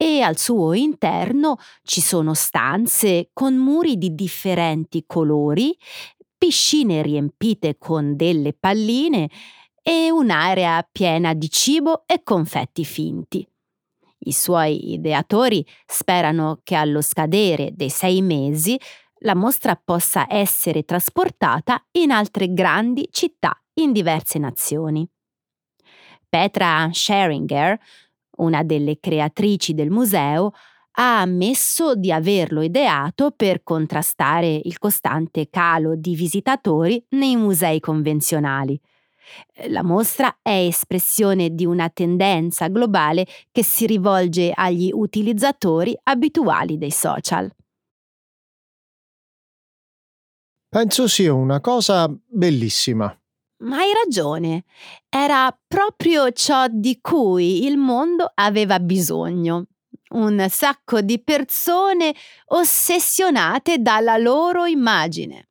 e 0.00 0.22
al 0.22 0.38
suo 0.38 0.74
interno 0.74 1.56
ci 1.82 2.00
sono 2.00 2.32
stanze 2.32 3.30
con 3.32 3.56
muri 3.56 3.98
di 3.98 4.14
differenti 4.14 5.02
colori, 5.06 5.76
piscine 6.38 7.02
riempite 7.02 7.76
con 7.78 8.14
delle 8.14 8.52
palline 8.52 9.28
e 9.82 10.10
un'area 10.10 10.88
piena 10.90 11.34
di 11.34 11.50
cibo 11.50 12.04
e 12.06 12.22
confetti 12.22 12.84
finti. 12.84 13.46
I 14.20 14.32
suoi 14.32 14.92
ideatori 14.92 15.66
sperano 15.84 16.60
che 16.62 16.76
allo 16.76 17.02
scadere 17.02 17.72
dei 17.74 17.90
sei 17.90 18.22
mesi 18.22 18.78
la 19.22 19.34
mostra 19.34 19.74
possa 19.74 20.26
essere 20.28 20.84
trasportata 20.84 21.84
in 21.92 22.12
altre 22.12 22.52
grandi 22.52 23.08
città 23.10 23.60
in 23.74 23.92
diverse 23.92 24.38
nazioni. 24.38 25.08
Petra 26.28 26.88
Scheringer, 26.92 27.78
una 28.38 28.62
delle 28.62 28.98
creatrici 29.00 29.74
del 29.74 29.90
museo, 29.90 30.52
ha 30.92 31.20
ammesso 31.20 31.94
di 31.94 32.10
averlo 32.10 32.60
ideato 32.60 33.30
per 33.30 33.62
contrastare 33.62 34.60
il 34.64 34.78
costante 34.78 35.48
calo 35.48 35.94
di 35.94 36.14
visitatori 36.14 37.04
nei 37.10 37.36
musei 37.36 37.78
convenzionali. 37.78 38.78
La 39.68 39.82
mostra 39.82 40.38
è 40.42 40.66
espressione 40.66 41.54
di 41.54 41.66
una 41.66 41.88
tendenza 41.90 42.68
globale 42.68 43.26
che 43.52 43.62
si 43.62 43.86
rivolge 43.86 44.52
agli 44.54 44.90
utilizzatori 44.92 45.96
abituali 46.04 46.78
dei 46.78 46.90
social. 46.90 47.50
Penso 50.68 51.08
sia 51.08 51.32
una 51.32 51.60
cosa 51.60 52.14
bellissima. 52.26 53.17
Ma 53.60 53.78
hai 53.78 53.92
ragione, 53.92 54.64
era 55.08 55.56
proprio 55.66 56.30
ciò 56.30 56.66
di 56.68 56.98
cui 57.00 57.64
il 57.64 57.76
mondo 57.76 58.30
aveva 58.34 58.78
bisogno. 58.78 59.66
Un 60.10 60.46
sacco 60.48 61.00
di 61.00 61.20
persone 61.22 62.14
ossessionate 62.46 63.78
dalla 63.78 64.16
loro 64.16 64.64
immagine. 64.64 65.48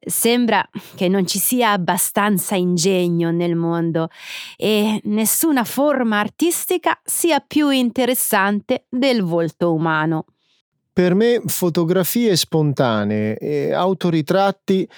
Sembra 0.00 0.66
che 0.94 1.08
non 1.08 1.26
ci 1.26 1.38
sia 1.38 1.72
abbastanza 1.72 2.54
ingegno 2.54 3.30
nel 3.30 3.54
mondo 3.54 4.08
e 4.56 5.00
nessuna 5.04 5.64
forma 5.64 6.18
artistica 6.18 7.00
sia 7.04 7.40
più 7.40 7.70
interessante 7.70 8.86
del 8.88 9.22
volto 9.22 9.72
umano. 9.72 10.26
Per 10.92 11.14
me 11.14 11.42
fotografie 11.46 12.36
spontanee 12.36 13.36
e 13.36 13.72
autoritratti 13.72 14.88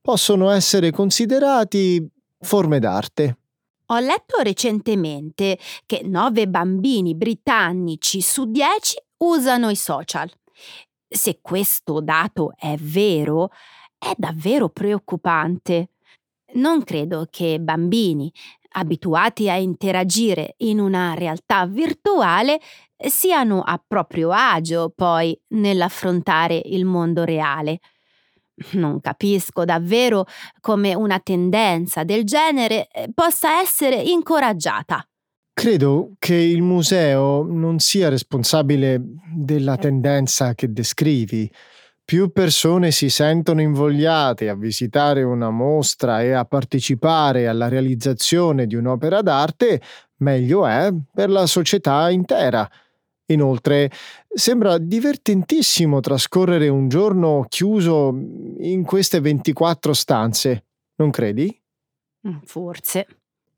possono 0.00 0.50
essere 0.50 0.90
considerati 0.90 2.06
forme 2.40 2.78
d'arte. 2.78 3.36
Ho 3.86 3.98
letto 3.98 4.40
recentemente 4.42 5.58
che 5.84 6.02
nove 6.04 6.46
bambini 6.46 7.14
britannici 7.14 8.20
su 8.20 8.50
dieci 8.50 8.96
usano 9.18 9.68
i 9.68 9.76
social. 9.76 10.30
Se 11.08 11.40
questo 11.42 12.00
dato 12.00 12.52
è 12.56 12.76
vero, 12.76 13.50
è 13.98 14.12
davvero 14.16 14.68
preoccupante. 14.68 15.90
Non 16.54 16.84
credo 16.84 17.26
che 17.28 17.58
bambini 17.58 18.32
abituati 18.72 19.50
a 19.50 19.56
interagire 19.56 20.54
in 20.58 20.78
una 20.78 21.14
realtà 21.14 21.66
virtuale 21.66 22.60
siano 22.96 23.62
a 23.62 23.82
proprio 23.84 24.30
agio 24.30 24.92
poi 24.94 25.38
nell'affrontare 25.48 26.60
il 26.64 26.84
mondo 26.84 27.24
reale. 27.24 27.80
Non 28.72 29.00
capisco 29.00 29.64
davvero 29.64 30.26
come 30.60 30.94
una 30.94 31.18
tendenza 31.18 32.04
del 32.04 32.24
genere 32.24 32.88
eh, 32.88 33.10
possa 33.14 33.60
essere 33.60 33.96
incoraggiata. 33.96 35.04
Credo 35.52 36.12
che 36.18 36.34
il 36.34 36.62
museo 36.62 37.42
non 37.42 37.80
sia 37.80 38.08
responsabile 38.08 39.00
della 39.34 39.76
tendenza 39.76 40.54
che 40.54 40.72
descrivi. 40.72 41.50
Più 42.02 42.32
persone 42.32 42.90
si 42.90 43.08
sentono 43.08 43.60
invogliate 43.60 44.48
a 44.48 44.54
visitare 44.54 45.22
una 45.22 45.50
mostra 45.50 46.22
e 46.22 46.32
a 46.32 46.44
partecipare 46.44 47.46
alla 47.46 47.68
realizzazione 47.68 48.66
di 48.66 48.74
un'opera 48.74 49.22
d'arte, 49.22 49.80
meglio 50.16 50.66
è 50.66 50.92
per 51.12 51.30
la 51.30 51.46
società 51.46 52.10
intera. 52.10 52.68
Inoltre, 53.26 53.90
sembra 54.32 54.78
divertentissimo 54.78 56.00
trascorrere 56.00 56.68
un 56.68 56.88
giorno 56.88 57.44
chiuso 57.48 58.08
in 58.58 58.84
queste 58.84 59.20
24 59.20 59.92
stanze, 59.92 60.64
non 60.96 61.10
credi? 61.10 61.60
Mm, 62.28 62.38
forse. 62.44 63.06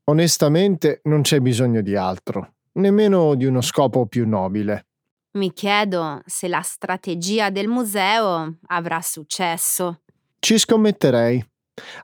Onestamente 0.05 1.01
non 1.03 1.21
c'è 1.21 1.39
bisogno 1.39 1.81
di 1.81 1.95
altro, 1.95 2.55
nemmeno 2.73 3.35
di 3.35 3.45
uno 3.45 3.61
scopo 3.61 4.05
più 4.05 4.27
nobile. 4.27 4.87
Mi 5.33 5.53
chiedo 5.53 6.21
se 6.25 6.47
la 6.47 6.61
strategia 6.61 7.49
del 7.49 7.67
museo 7.67 8.57
avrà 8.67 9.01
successo. 9.01 10.01
Ci 10.39 10.57
scommetterei. 10.57 11.43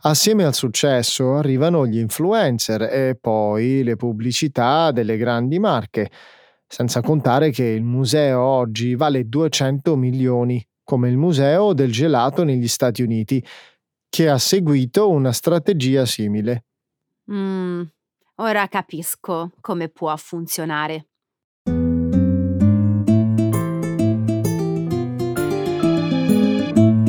Assieme 0.01 0.45
al 0.45 0.55
successo 0.55 1.35
arrivano 1.35 1.85
gli 1.85 1.99
influencer 1.99 2.81
e 2.83 3.17
poi 3.19 3.83
le 3.83 3.95
pubblicità 3.95 4.91
delle 4.91 5.15
grandi 5.15 5.59
marche 5.59 6.09
senza 6.71 7.01
contare 7.01 7.49
che 7.49 7.63
il 7.63 7.83
museo 7.83 8.39
oggi 8.39 8.93
vale 8.93 9.27
200 9.27 9.95
milioni, 9.95 10.63
come 10.83 11.09
il 11.09 11.17
museo 11.17 11.73
del 11.73 11.91
gelato 11.91 12.43
negli 12.43 12.67
Stati 12.67 13.01
Uniti, 13.01 13.43
che 14.07 14.29
ha 14.29 14.37
seguito 14.37 15.09
una 15.09 15.31
strategia 15.31 16.05
simile. 16.05 16.65
Mm, 17.31 17.81
ora 18.35 18.67
capisco 18.67 19.51
come 19.59 19.89
può 19.89 20.15
funzionare. 20.15 21.07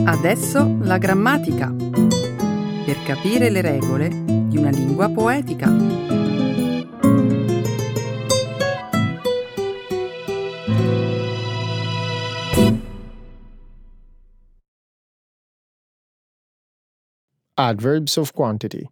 Adesso 0.07 0.79
la 0.81 0.99
grammatica, 0.99 1.71
per 1.71 3.03
capire 3.05 3.51
le 3.51 3.61
regole 3.61 4.09
di 4.09 4.57
una 4.57 4.71
lingua 4.71 5.09
poetica. 5.11 6.20
Adverbs 17.67 18.17
of 18.17 18.33
quantity. 18.33 18.89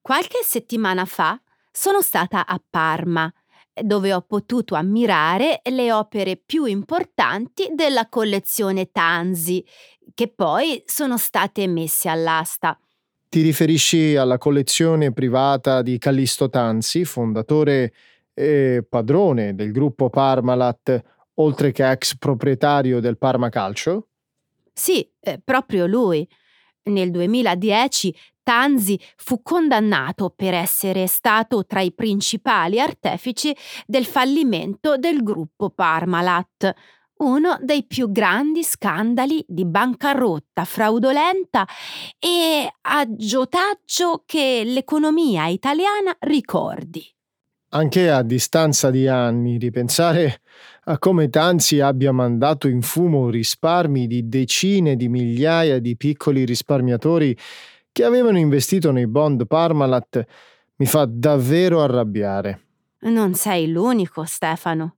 Qualche 0.00 0.40
settimana 0.42 1.04
fa 1.04 1.40
sono 1.70 2.00
stata 2.00 2.46
a 2.46 2.60
Parma, 2.68 3.32
dove 3.72 4.12
ho 4.12 4.22
potuto 4.22 4.74
ammirare 4.74 5.60
le 5.70 5.92
opere 5.92 6.36
più 6.36 6.64
importanti 6.64 7.68
della 7.74 8.08
collezione 8.08 8.90
Tanzi, 8.90 9.64
che 10.14 10.28
poi 10.28 10.82
sono 10.86 11.16
state 11.16 11.66
messe 11.66 12.08
all'asta. 12.08 12.78
Ti 13.28 13.42
riferisci 13.42 14.16
alla 14.16 14.38
collezione 14.38 15.12
privata 15.12 15.82
di 15.82 15.98
Callisto 15.98 16.48
Tanzi, 16.48 17.04
fondatore 17.04 17.92
e 18.34 18.84
padrone 18.88 19.54
del 19.54 19.70
gruppo 19.70 20.10
Parmalat, 20.10 21.02
oltre 21.34 21.70
che 21.72 21.88
ex 21.88 22.16
proprietario 22.16 23.00
del 23.00 23.18
Parma 23.18 23.48
Calcio? 23.48 24.09
Sì, 24.80 25.06
eh, 25.20 25.38
proprio 25.44 25.84
lui. 25.84 26.26
Nel 26.84 27.10
2010 27.10 28.16
Tanzi 28.42 28.98
fu 29.16 29.42
condannato 29.42 30.30
per 30.34 30.54
essere 30.54 31.06
stato 31.06 31.66
tra 31.66 31.82
i 31.82 31.92
principali 31.92 32.80
artefici 32.80 33.54
del 33.86 34.06
fallimento 34.06 34.96
del 34.96 35.22
gruppo 35.22 35.68
Parmalat, 35.68 36.72
uno 37.18 37.58
dei 37.60 37.84
più 37.84 38.10
grandi 38.10 38.64
scandali 38.64 39.44
di 39.46 39.66
bancarotta 39.66 40.64
fraudolenta 40.64 41.68
e 42.18 42.72
aggiotaggio 42.80 44.22
che 44.24 44.62
l'economia 44.64 45.46
italiana 45.46 46.16
ricordi. 46.20 47.06
Anche 47.72 48.10
a 48.10 48.22
distanza 48.22 48.90
di 48.90 49.06
anni, 49.06 49.56
ripensare 49.56 50.40
a 50.84 50.98
come 50.98 51.28
Tanzi 51.28 51.78
abbia 51.78 52.10
mandato 52.10 52.66
in 52.66 52.82
fumo 52.82 53.30
risparmi 53.30 54.08
di 54.08 54.28
decine 54.28 54.96
di 54.96 55.08
migliaia 55.08 55.78
di 55.78 55.96
piccoli 55.96 56.44
risparmiatori 56.44 57.36
che 57.92 58.04
avevano 58.04 58.38
investito 58.38 58.90
nei 58.90 59.06
bond 59.06 59.46
Parmalat 59.46 60.24
mi 60.76 60.86
fa 60.86 61.06
davvero 61.08 61.80
arrabbiare. 61.80 62.62
Non 63.02 63.34
sei 63.34 63.70
l'unico, 63.70 64.24
Stefano. 64.24 64.96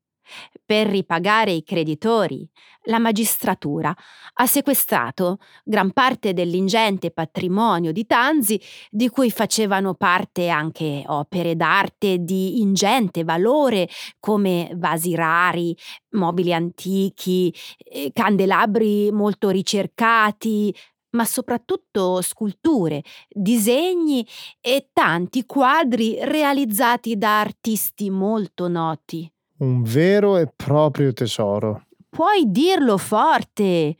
Per 0.64 0.86
ripagare 0.86 1.50
i 1.50 1.62
creditori, 1.64 2.48
la 2.84 2.98
magistratura 2.98 3.94
ha 4.34 4.46
sequestrato 4.46 5.38
gran 5.64 5.92
parte 5.92 6.32
dell'ingente 6.32 7.10
patrimonio 7.10 7.92
di 7.92 8.06
Tanzi, 8.06 8.60
di 8.90 9.08
cui 9.08 9.30
facevano 9.30 9.94
parte 9.94 10.48
anche 10.48 11.04
opere 11.06 11.54
d'arte 11.54 12.18
di 12.18 12.60
ingente 12.60 13.24
valore 13.24 13.88
come 14.18 14.70
vasi 14.74 15.14
rari, 15.14 15.76
mobili 16.10 16.52
antichi, 16.52 17.54
eh, 17.78 18.10
candelabri 18.12 19.10
molto 19.12 19.50
ricercati, 19.50 20.74
ma 21.10 21.24
soprattutto 21.24 22.22
sculture, 22.22 23.02
disegni 23.28 24.26
e 24.60 24.88
tanti 24.92 25.44
quadri 25.44 26.18
realizzati 26.22 27.16
da 27.16 27.40
artisti 27.40 28.10
molto 28.10 28.68
noti. 28.68 29.30
Un 29.58 29.82
vero 29.82 30.38
e 30.38 30.50
proprio 30.54 31.12
tesoro. 31.12 31.86
Puoi 32.14 32.50
dirlo 32.50 32.98
forte. 32.98 33.96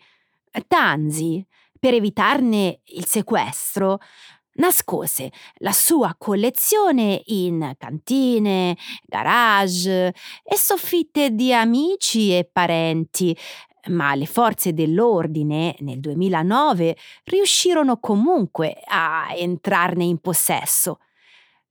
Tanzi, 0.68 1.42
per 1.80 1.94
evitarne 1.94 2.80
il 2.88 3.06
sequestro, 3.06 4.00
nascose 4.56 5.32
la 5.60 5.72
sua 5.72 6.14
collezione 6.18 7.22
in 7.24 7.72
cantine, 7.78 8.76
garage 9.06 10.08
e 10.44 10.56
soffitte 10.56 11.30
di 11.30 11.54
amici 11.54 12.36
e 12.36 12.46
parenti, 12.52 13.34
ma 13.88 14.14
le 14.14 14.26
forze 14.26 14.74
dell'ordine 14.74 15.74
nel 15.78 15.98
2009 16.00 16.94
riuscirono 17.24 17.96
comunque 17.98 18.76
a 18.88 19.28
entrarne 19.34 20.04
in 20.04 20.18
possesso. 20.18 20.98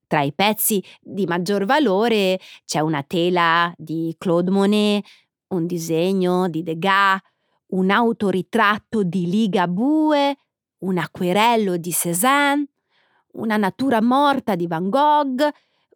Tra 0.08 0.24
i 0.24 0.34
pezzi 0.34 0.84
di 1.00 1.26
maggior 1.26 1.64
valore 1.66 2.38
c'è 2.66 2.80
una 2.80 3.02
tela 3.02 3.72
di 3.78 4.14
Claude 4.18 4.52
Monet, 4.52 5.06
un 5.52 5.66
disegno 5.66 6.50
di 6.50 6.64
Degas, 6.64 7.20
un 7.68 7.90
autoritratto 7.90 9.04
di 9.04 9.30
Ligabue, 9.30 10.36
un 10.80 10.98
acquerello 10.98 11.78
di 11.78 11.92
Cézanne, 11.92 12.68
una 13.34 13.58
natura 13.58 14.02
morta 14.02 14.56
di 14.56 14.68
Van 14.68 14.90
Gogh, 14.90 15.48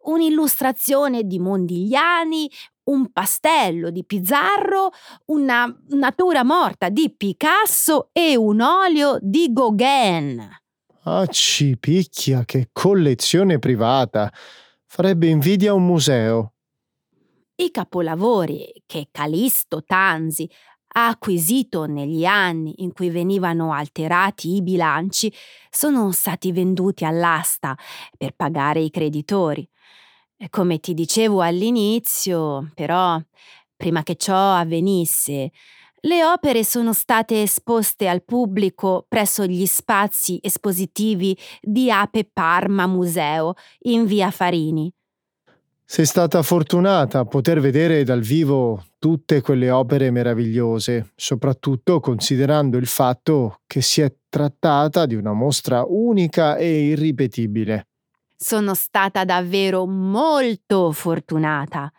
un'illustrazione 0.04 1.24
di 1.24 1.38
Mondigliani, 1.38 2.50
un 2.84 3.10
pastello 3.10 3.90
di 3.90 4.04
Pizarro, 4.04 4.90
una 5.26 5.66
natura 5.88 6.44
morta 6.44 6.88
di 6.88 7.12
Picasso 7.14 8.10
e 8.12 8.36
un 8.36 8.60
olio 8.60 9.18
di 9.20 9.52
Gauguin. 9.52 10.48
Ah, 11.02 11.26
ci 11.26 11.76
picchia, 11.78 12.44
che 12.44 12.70
collezione 12.72 13.58
privata! 13.58 14.32
Farebbe 14.86 15.28
invidia 15.28 15.72
a 15.72 15.74
un 15.74 15.84
museo. 15.84 16.55
I 17.58 17.70
capolavori 17.70 18.82
che 18.84 19.08
Calisto 19.10 19.82
Tanzi 19.82 20.46
ha 20.96 21.08
acquisito 21.08 21.86
negli 21.86 22.26
anni 22.26 22.82
in 22.82 22.92
cui 22.92 23.08
venivano 23.08 23.72
alterati 23.72 24.56
i 24.56 24.62
bilanci 24.62 25.32
sono 25.70 26.12
stati 26.12 26.52
venduti 26.52 27.06
all'asta 27.06 27.74
per 28.16 28.34
pagare 28.34 28.80
i 28.80 28.90
creditori. 28.90 29.66
Come 30.50 30.80
ti 30.80 30.92
dicevo 30.92 31.40
all'inizio, 31.40 32.72
però, 32.74 33.18
prima 33.74 34.02
che 34.02 34.16
ciò 34.16 34.52
avvenisse, 34.52 35.50
le 36.00 36.24
opere 36.26 36.62
sono 36.62 36.92
state 36.92 37.40
esposte 37.40 38.06
al 38.06 38.22
pubblico 38.22 39.06
presso 39.08 39.46
gli 39.46 39.64
spazi 39.64 40.38
espositivi 40.42 41.34
di 41.62 41.90
Ape 41.90 42.28
Parma 42.30 42.86
Museo 42.86 43.54
in 43.84 44.04
via 44.04 44.30
Farini. 44.30 44.92
Sei 45.88 46.04
stata 46.04 46.42
fortunata 46.42 47.20
a 47.20 47.24
poter 47.24 47.60
vedere 47.60 48.02
dal 48.02 48.20
vivo 48.20 48.86
tutte 48.98 49.40
quelle 49.40 49.70
opere 49.70 50.10
meravigliose, 50.10 51.12
soprattutto 51.14 52.00
considerando 52.00 52.76
il 52.76 52.88
fatto 52.88 53.60
che 53.68 53.80
si 53.82 54.00
è 54.00 54.12
trattata 54.28 55.06
di 55.06 55.14
una 55.14 55.32
mostra 55.32 55.84
unica 55.86 56.56
e 56.56 56.88
irripetibile. 56.88 57.86
Sono 58.36 58.74
stata 58.74 59.24
davvero 59.24 59.86
molto 59.86 60.90
fortunata. 60.90 61.90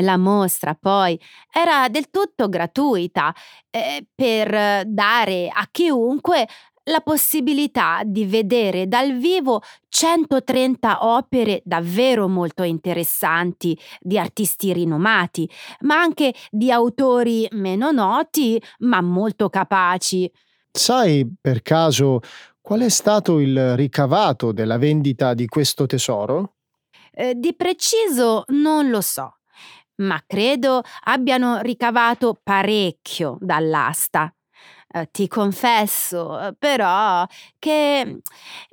La 0.00 0.16
mostra 0.16 0.74
poi 0.74 1.18
era 1.52 1.88
del 1.88 2.10
tutto 2.10 2.48
gratuita 2.48 3.32
eh, 3.70 4.06
per 4.12 4.86
dare 4.86 5.48
a 5.48 5.68
chiunque 5.70 6.48
la 6.84 7.00
possibilità 7.00 8.02
di 8.04 8.24
vedere 8.26 8.86
dal 8.88 9.16
vivo 9.16 9.62
130 9.88 11.06
opere 11.06 11.62
davvero 11.64 12.28
molto 12.28 12.62
interessanti 12.62 13.78
di 14.00 14.18
artisti 14.18 14.72
rinomati, 14.72 15.48
ma 15.80 16.00
anche 16.00 16.34
di 16.50 16.70
autori 16.70 17.46
meno 17.52 17.90
noti, 17.90 18.60
ma 18.80 19.00
molto 19.00 19.48
capaci. 19.48 20.30
Sai 20.70 21.28
per 21.40 21.62
caso 21.62 22.20
qual 22.60 22.80
è 22.80 22.88
stato 22.88 23.40
il 23.40 23.76
ricavato 23.76 24.52
della 24.52 24.78
vendita 24.78 25.34
di 25.34 25.46
questo 25.46 25.86
tesoro? 25.86 26.56
Eh, 27.12 27.34
di 27.34 27.54
preciso 27.54 28.44
non 28.48 28.88
lo 28.88 29.00
so 29.00 29.34
ma 30.00 30.22
credo 30.26 30.82
abbiano 31.04 31.60
ricavato 31.60 32.38
parecchio 32.42 33.36
dall'asta. 33.40 34.32
Eh, 34.92 35.08
ti 35.12 35.28
confesso, 35.28 36.40
eh, 36.40 36.54
però, 36.58 37.24
che 37.60 38.20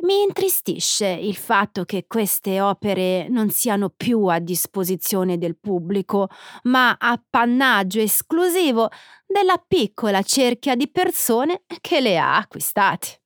mi 0.04 0.22
intristisce 0.24 1.08
il 1.08 1.36
fatto 1.36 1.86
che 1.86 2.06
queste 2.08 2.60
opere 2.60 3.28
non 3.30 3.52
siano 3.52 3.90
più 3.96 4.26
a 4.26 4.40
disposizione 4.40 5.38
del 5.38 5.58
pubblico, 5.58 6.30
ma 6.64 6.96
appannaggio 6.98 8.00
esclusivo 8.00 8.90
della 9.28 9.64
piccola 9.66 10.24
cerchia 10.24 10.76
di 10.76 10.90
persone 10.90 11.62
che 11.82 12.02
le 12.02 12.18
ha 12.18 12.38
acquistate. 12.38 13.22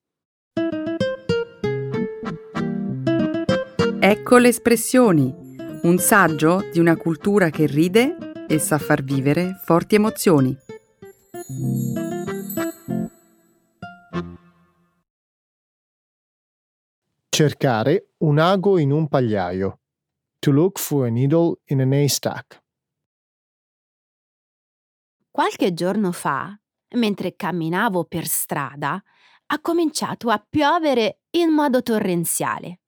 Ecco 4.04 4.38
le 4.38 4.47
espressioni 4.47 5.41
un 5.84 5.97
saggio 5.97 6.67
di 6.71 6.80
una 6.80 6.95
cultura 6.95 7.49
che 7.49 7.65
ride 7.65 8.15
e 8.47 8.60
sa 8.60 8.77
far 8.77 9.04
vivere 9.04 9.60
forti 9.63 9.95
emozioni. 9.95 10.56
Cercare 17.34 18.10
un 18.20 18.39
ago 18.39 18.78
in 18.78 18.91
un 18.91 19.08
pagliaio. 19.08 19.80
To 20.39 20.52
look 20.52 20.78
for 20.78 21.06
a 21.06 21.10
needle 21.10 21.62
in 21.67 21.80
an 21.80 21.94
haystack. 21.94 22.62
Qualche 25.32 25.74
giorno 25.74 26.12
fa, 26.12 26.54
mentre 26.96 27.36
camminavo 27.36 28.04
per 28.04 28.28
strada, 28.28 29.02
ha 29.46 29.62
cominciato 29.62 30.30
a 30.30 30.46
piovere 30.48 31.22
in 31.32 31.52
modo 31.52 31.82
torrenziale 31.82 32.82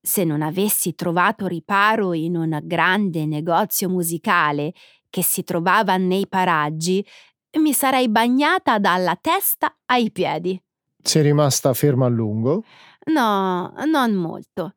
se 0.00 0.24
non 0.24 0.40
avessi 0.40 0.94
trovato 0.94 1.46
riparo 1.46 2.14
in 2.14 2.36
un 2.36 2.58
grande 2.62 3.26
negozio 3.26 3.90
musicale 3.90 4.72
che 5.10 5.22
si 5.22 5.42
trovava 5.42 5.96
nei 5.98 6.26
paraggi, 6.26 7.04
mi 7.58 7.72
sarei 7.74 8.08
bagnata 8.08 8.78
dalla 8.78 9.18
testa 9.20 9.76
ai 9.86 10.10
piedi. 10.10 10.60
Sei 11.02 11.22
rimasta 11.22 11.74
ferma 11.74 12.06
a 12.06 12.08
lungo? 12.08 12.64
No, 13.06 13.72
non 13.86 14.14
molto. 14.14 14.74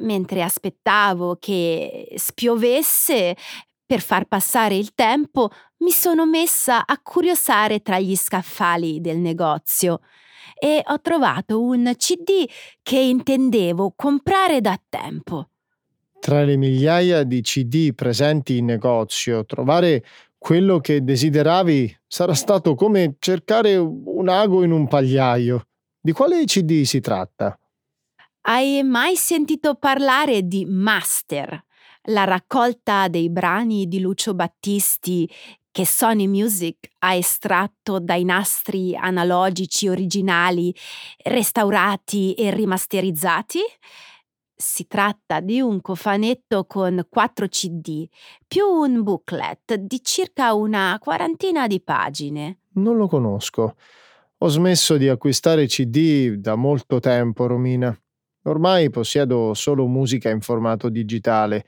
Mentre 0.00 0.42
aspettavo 0.42 1.36
che 1.38 2.12
spiovesse 2.16 3.36
per 3.84 4.00
far 4.00 4.26
passare 4.26 4.76
il 4.76 4.94
tempo, 4.94 5.50
mi 5.78 5.90
sono 5.90 6.26
messa 6.26 6.84
a 6.86 6.98
curiosare 7.02 7.80
tra 7.80 7.98
gli 7.98 8.16
scaffali 8.16 9.00
del 9.00 9.18
negozio 9.18 10.00
e 10.58 10.82
ho 10.84 11.00
trovato 11.00 11.62
un 11.62 11.92
CD 11.96 12.48
che 12.82 12.98
intendevo 12.98 13.94
comprare 13.96 14.60
da 14.60 14.78
tempo. 14.88 15.50
Tra 16.20 16.42
le 16.42 16.56
migliaia 16.56 17.22
di 17.22 17.40
CD 17.42 17.94
presenti 17.94 18.58
in 18.58 18.66
negozio, 18.66 19.44
trovare 19.44 20.04
quello 20.36 20.80
che 20.80 21.02
desideravi 21.02 21.96
sarà 22.06 22.34
stato 22.34 22.74
come 22.74 23.16
cercare 23.18 23.76
un 23.76 24.28
ago 24.28 24.64
in 24.64 24.72
un 24.72 24.86
pagliaio. 24.88 25.67
Di 26.00 26.12
quale 26.12 26.44
CD 26.44 26.82
si 26.82 27.00
tratta? 27.00 27.58
Hai 28.42 28.84
mai 28.84 29.16
sentito 29.16 29.74
parlare 29.74 30.46
di 30.46 30.64
Master, 30.64 31.60
la 32.04 32.22
raccolta 32.22 33.08
dei 33.08 33.28
brani 33.28 33.88
di 33.88 33.98
Lucio 33.98 34.32
Battisti 34.32 35.28
che 35.72 35.84
Sony 35.84 36.28
Music 36.28 36.88
ha 37.00 37.14
estratto 37.14 37.98
dai 37.98 38.22
nastri 38.22 38.94
analogici 38.94 39.88
originali, 39.88 40.72
restaurati 41.24 42.32
e 42.34 42.52
rimasterizzati? 42.52 43.58
Si 44.54 44.86
tratta 44.86 45.40
di 45.40 45.60
un 45.60 45.80
cofanetto 45.80 46.64
con 46.64 47.06
4 47.08 47.48
CD, 47.48 48.08
più 48.46 48.66
un 48.66 49.02
booklet 49.02 49.74
di 49.74 50.00
circa 50.02 50.54
una 50.54 50.96
quarantina 51.00 51.66
di 51.66 51.80
pagine. 51.80 52.60
Non 52.74 52.96
lo 52.96 53.08
conosco. 53.08 53.74
Ho 54.40 54.46
smesso 54.46 54.96
di 54.96 55.08
acquistare 55.08 55.66
CD 55.66 56.34
da 56.34 56.54
molto 56.54 57.00
tempo, 57.00 57.48
Romina. 57.48 57.92
Ormai 58.44 58.88
possiedo 58.88 59.52
solo 59.52 59.88
musica 59.88 60.30
in 60.30 60.40
formato 60.40 60.88
digitale. 60.88 61.66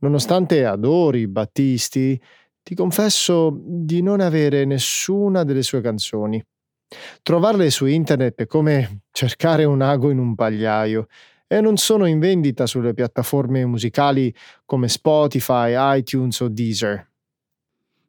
Nonostante 0.00 0.66
adori 0.66 1.26
Battisti, 1.26 2.20
ti 2.62 2.74
confesso 2.74 3.50
di 3.64 4.02
non 4.02 4.20
avere 4.20 4.66
nessuna 4.66 5.42
delle 5.42 5.62
sue 5.62 5.80
canzoni. 5.80 6.44
Trovarle 7.22 7.70
su 7.70 7.86
internet 7.86 8.42
è 8.42 8.46
come 8.46 9.04
cercare 9.10 9.64
un 9.64 9.80
ago 9.80 10.10
in 10.10 10.18
un 10.18 10.34
pagliaio 10.34 11.06
e 11.46 11.62
non 11.62 11.78
sono 11.78 12.04
in 12.04 12.18
vendita 12.18 12.66
sulle 12.66 12.92
piattaforme 12.92 13.64
musicali 13.64 14.34
come 14.66 14.88
Spotify, 14.88 15.98
iTunes 15.98 16.40
o 16.40 16.48
Deezer. 16.48 17.10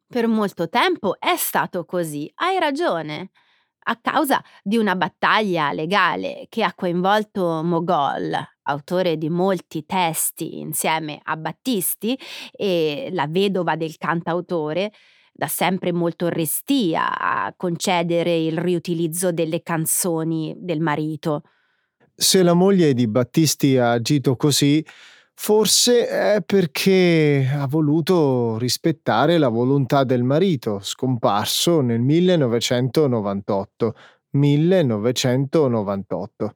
Per 0.06 0.26
molto 0.26 0.68
tempo 0.68 1.18
è 1.18 1.36
stato 1.36 1.86
così, 1.86 2.30
hai 2.34 2.58
ragione 2.58 3.30
a 3.90 3.98
causa 4.00 4.42
di 4.62 4.76
una 4.76 4.94
battaglia 4.94 5.72
legale 5.72 6.46
che 6.50 6.62
ha 6.62 6.74
coinvolto 6.74 7.62
Mogol, 7.64 8.36
autore 8.64 9.16
di 9.16 9.30
molti 9.30 9.86
testi 9.86 10.58
insieme 10.58 11.18
a 11.22 11.36
Battisti, 11.36 12.18
e 12.52 13.08
la 13.12 13.26
vedova 13.26 13.76
del 13.76 13.96
cantautore, 13.96 14.92
da 15.32 15.46
sempre 15.46 15.92
molto 15.92 16.28
restia 16.28 17.18
a 17.18 17.54
concedere 17.56 18.36
il 18.36 18.58
riutilizzo 18.58 19.32
delle 19.32 19.62
canzoni 19.62 20.54
del 20.58 20.80
marito. 20.80 21.42
Se 22.14 22.42
la 22.42 22.54
moglie 22.54 22.92
di 22.92 23.06
Battisti 23.06 23.78
ha 23.78 23.92
agito 23.92 24.36
così, 24.36 24.84
Forse 25.40 26.08
è 26.08 26.42
perché 26.44 27.48
ha 27.50 27.66
voluto 27.68 28.58
rispettare 28.58 29.38
la 29.38 29.48
volontà 29.48 30.02
del 30.02 30.24
marito, 30.24 30.80
scomparso 30.82 31.80
nel 31.80 32.00
1998. 32.00 33.94
1998. 34.30 36.54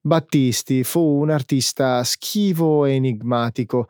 Battisti 0.00 0.84
fu 0.84 1.00
un 1.00 1.30
artista 1.30 2.04
schivo 2.04 2.84
e 2.86 2.92
enigmatico. 2.92 3.88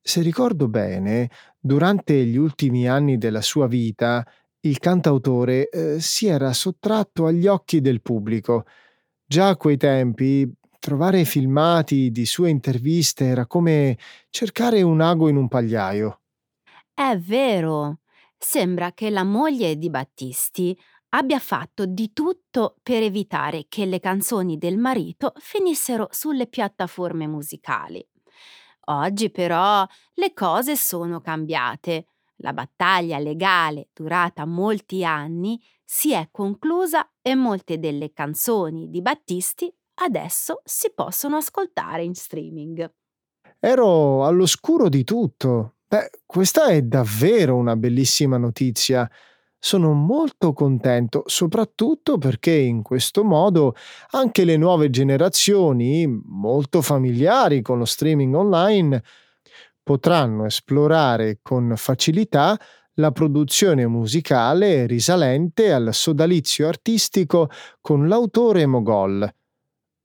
Se 0.00 0.22
ricordo 0.22 0.68
bene, 0.68 1.28
durante 1.58 2.24
gli 2.24 2.36
ultimi 2.36 2.88
anni 2.88 3.18
della 3.18 3.42
sua 3.42 3.66
vita, 3.66 4.24
il 4.60 4.78
cantautore 4.78 5.68
eh, 5.68 6.00
si 6.00 6.28
era 6.28 6.52
sottratto 6.52 7.26
agli 7.26 7.48
occhi 7.48 7.80
del 7.80 8.00
pubblico. 8.00 8.64
Già 9.26 9.48
a 9.48 9.56
quei 9.56 9.76
tempi 9.76 10.48
Trovare 10.78 11.24
filmati 11.26 12.10
di 12.10 12.24
sue 12.24 12.48
interviste 12.48 13.26
era 13.26 13.46
come 13.46 13.98
cercare 14.30 14.80
un 14.80 15.02
ago 15.02 15.28
in 15.28 15.36
un 15.36 15.48
pagliaio. 15.48 16.20
È 16.92 17.16
vero. 17.18 18.00
Sembra 18.38 18.92
che 18.92 19.10
la 19.10 19.24
moglie 19.24 19.76
di 19.76 19.88
Battisti 19.90 20.78
abbia 21.10 21.38
fatto 21.38 21.86
di 21.86 22.12
tutto 22.12 22.76
per 22.82 23.02
evitare 23.02 23.66
che 23.68 23.86
le 23.86 24.00
canzoni 24.00 24.58
del 24.58 24.76
marito 24.76 25.32
finissero 25.36 26.08
sulle 26.10 26.46
piattaforme 26.46 27.26
musicali. 27.26 28.06
Oggi 28.88 29.30
però 29.30 29.86
le 30.14 30.32
cose 30.32 30.76
sono 30.76 31.20
cambiate. 31.20 32.06
La 32.40 32.52
battaglia 32.52 33.18
legale, 33.18 33.88
durata 33.92 34.44
molti 34.44 35.04
anni, 35.04 35.60
si 35.84 36.12
è 36.12 36.28
conclusa 36.30 37.10
e 37.22 37.34
molte 37.34 37.78
delle 37.78 38.12
canzoni 38.12 38.90
di 38.90 39.00
Battisti 39.00 39.72
adesso 39.96 40.60
si 40.64 40.92
possono 40.94 41.36
ascoltare 41.36 42.02
in 42.02 42.14
streaming. 42.14 42.90
Ero 43.58 44.24
all'oscuro 44.24 44.88
di 44.88 45.04
tutto. 45.04 45.76
Beh, 45.88 46.10
questa 46.26 46.66
è 46.66 46.82
davvero 46.82 47.56
una 47.56 47.76
bellissima 47.76 48.36
notizia. 48.36 49.08
Sono 49.58 49.92
molto 49.92 50.52
contento, 50.52 51.22
soprattutto 51.26 52.18
perché 52.18 52.52
in 52.52 52.82
questo 52.82 53.24
modo 53.24 53.74
anche 54.10 54.44
le 54.44 54.56
nuove 54.56 54.90
generazioni, 54.90 56.06
molto 56.06 56.82
familiari 56.82 57.62
con 57.62 57.78
lo 57.78 57.84
streaming 57.84 58.34
online, 58.34 59.02
potranno 59.82 60.44
esplorare 60.44 61.38
con 61.42 61.72
facilità 61.76 62.58
la 62.94 63.12
produzione 63.12 63.86
musicale 63.86 64.86
risalente 64.86 65.72
al 65.72 65.90
sodalizio 65.92 66.66
artistico 66.66 67.48
con 67.80 68.08
l'autore 68.08 68.66
Mogol. 68.66 69.32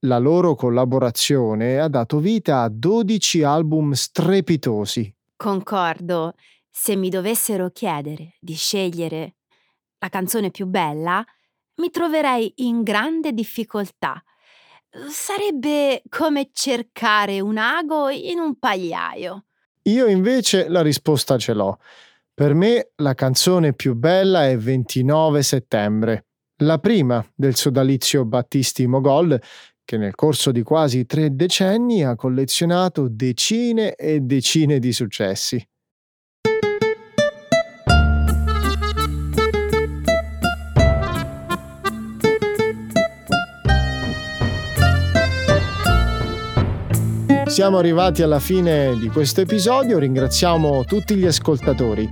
La 0.04 0.18
loro 0.18 0.56
collaborazione 0.56 1.78
ha 1.78 1.86
dato 1.86 2.18
vita 2.18 2.62
a 2.62 2.68
12 2.68 3.44
album 3.44 3.92
strepitosi. 3.92 5.14
Concordo. 5.36 6.34
Se 6.68 6.96
mi 6.96 7.08
dovessero 7.08 7.70
chiedere 7.70 8.34
di 8.40 8.54
scegliere 8.54 9.36
la 9.98 10.08
canzone 10.08 10.50
più 10.50 10.66
bella, 10.66 11.24
mi 11.76 11.90
troverei 11.90 12.52
in 12.56 12.82
grande 12.82 13.32
difficoltà. 13.32 14.20
Sarebbe 15.08 16.02
come 16.08 16.50
cercare 16.52 17.38
un 17.40 17.56
ago 17.56 18.08
in 18.08 18.40
un 18.40 18.58
pagliaio. 18.58 19.44
Io 19.82 20.06
invece 20.06 20.68
la 20.68 20.82
risposta 20.82 21.38
ce 21.38 21.52
l'ho. 21.52 21.78
Per 22.34 22.54
me 22.54 22.90
la 22.96 23.14
canzone 23.14 23.72
più 23.72 23.94
bella 23.94 24.48
è 24.48 24.56
29 24.58 25.42
settembre, 25.44 26.26
la 26.62 26.78
prima 26.78 27.24
del 27.34 27.56
sodalizio 27.56 28.24
Battisti 28.24 28.86
Mogol, 28.86 29.40
che 29.84 29.96
nel 29.96 30.14
corso 30.14 30.52
di 30.52 30.62
quasi 30.62 31.06
tre 31.06 31.34
decenni 31.34 32.04
ha 32.04 32.14
collezionato 32.16 33.08
decine 33.08 33.94
e 33.94 34.20
decine 34.20 34.78
di 34.78 34.92
successi. 34.92 35.64
Siamo 47.52 47.76
arrivati 47.76 48.22
alla 48.22 48.40
fine 48.40 48.96
di 48.98 49.08
questo 49.08 49.42
episodio, 49.42 49.98
ringraziamo 49.98 50.84
tutti 50.84 51.16
gli 51.16 51.26
ascoltatori. 51.26 52.08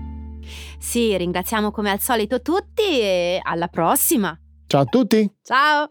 Sì, 0.78 1.16
ringraziamo 1.16 1.70
come 1.70 1.90
al 1.90 2.00
solito 2.00 2.42
tutti 2.42 3.00
e 3.00 3.40
alla 3.42 3.68
prossima. 3.68 4.38
Ciao 4.66 4.82
a 4.82 4.84
tutti. 4.84 5.30
Ciao. 5.42 5.90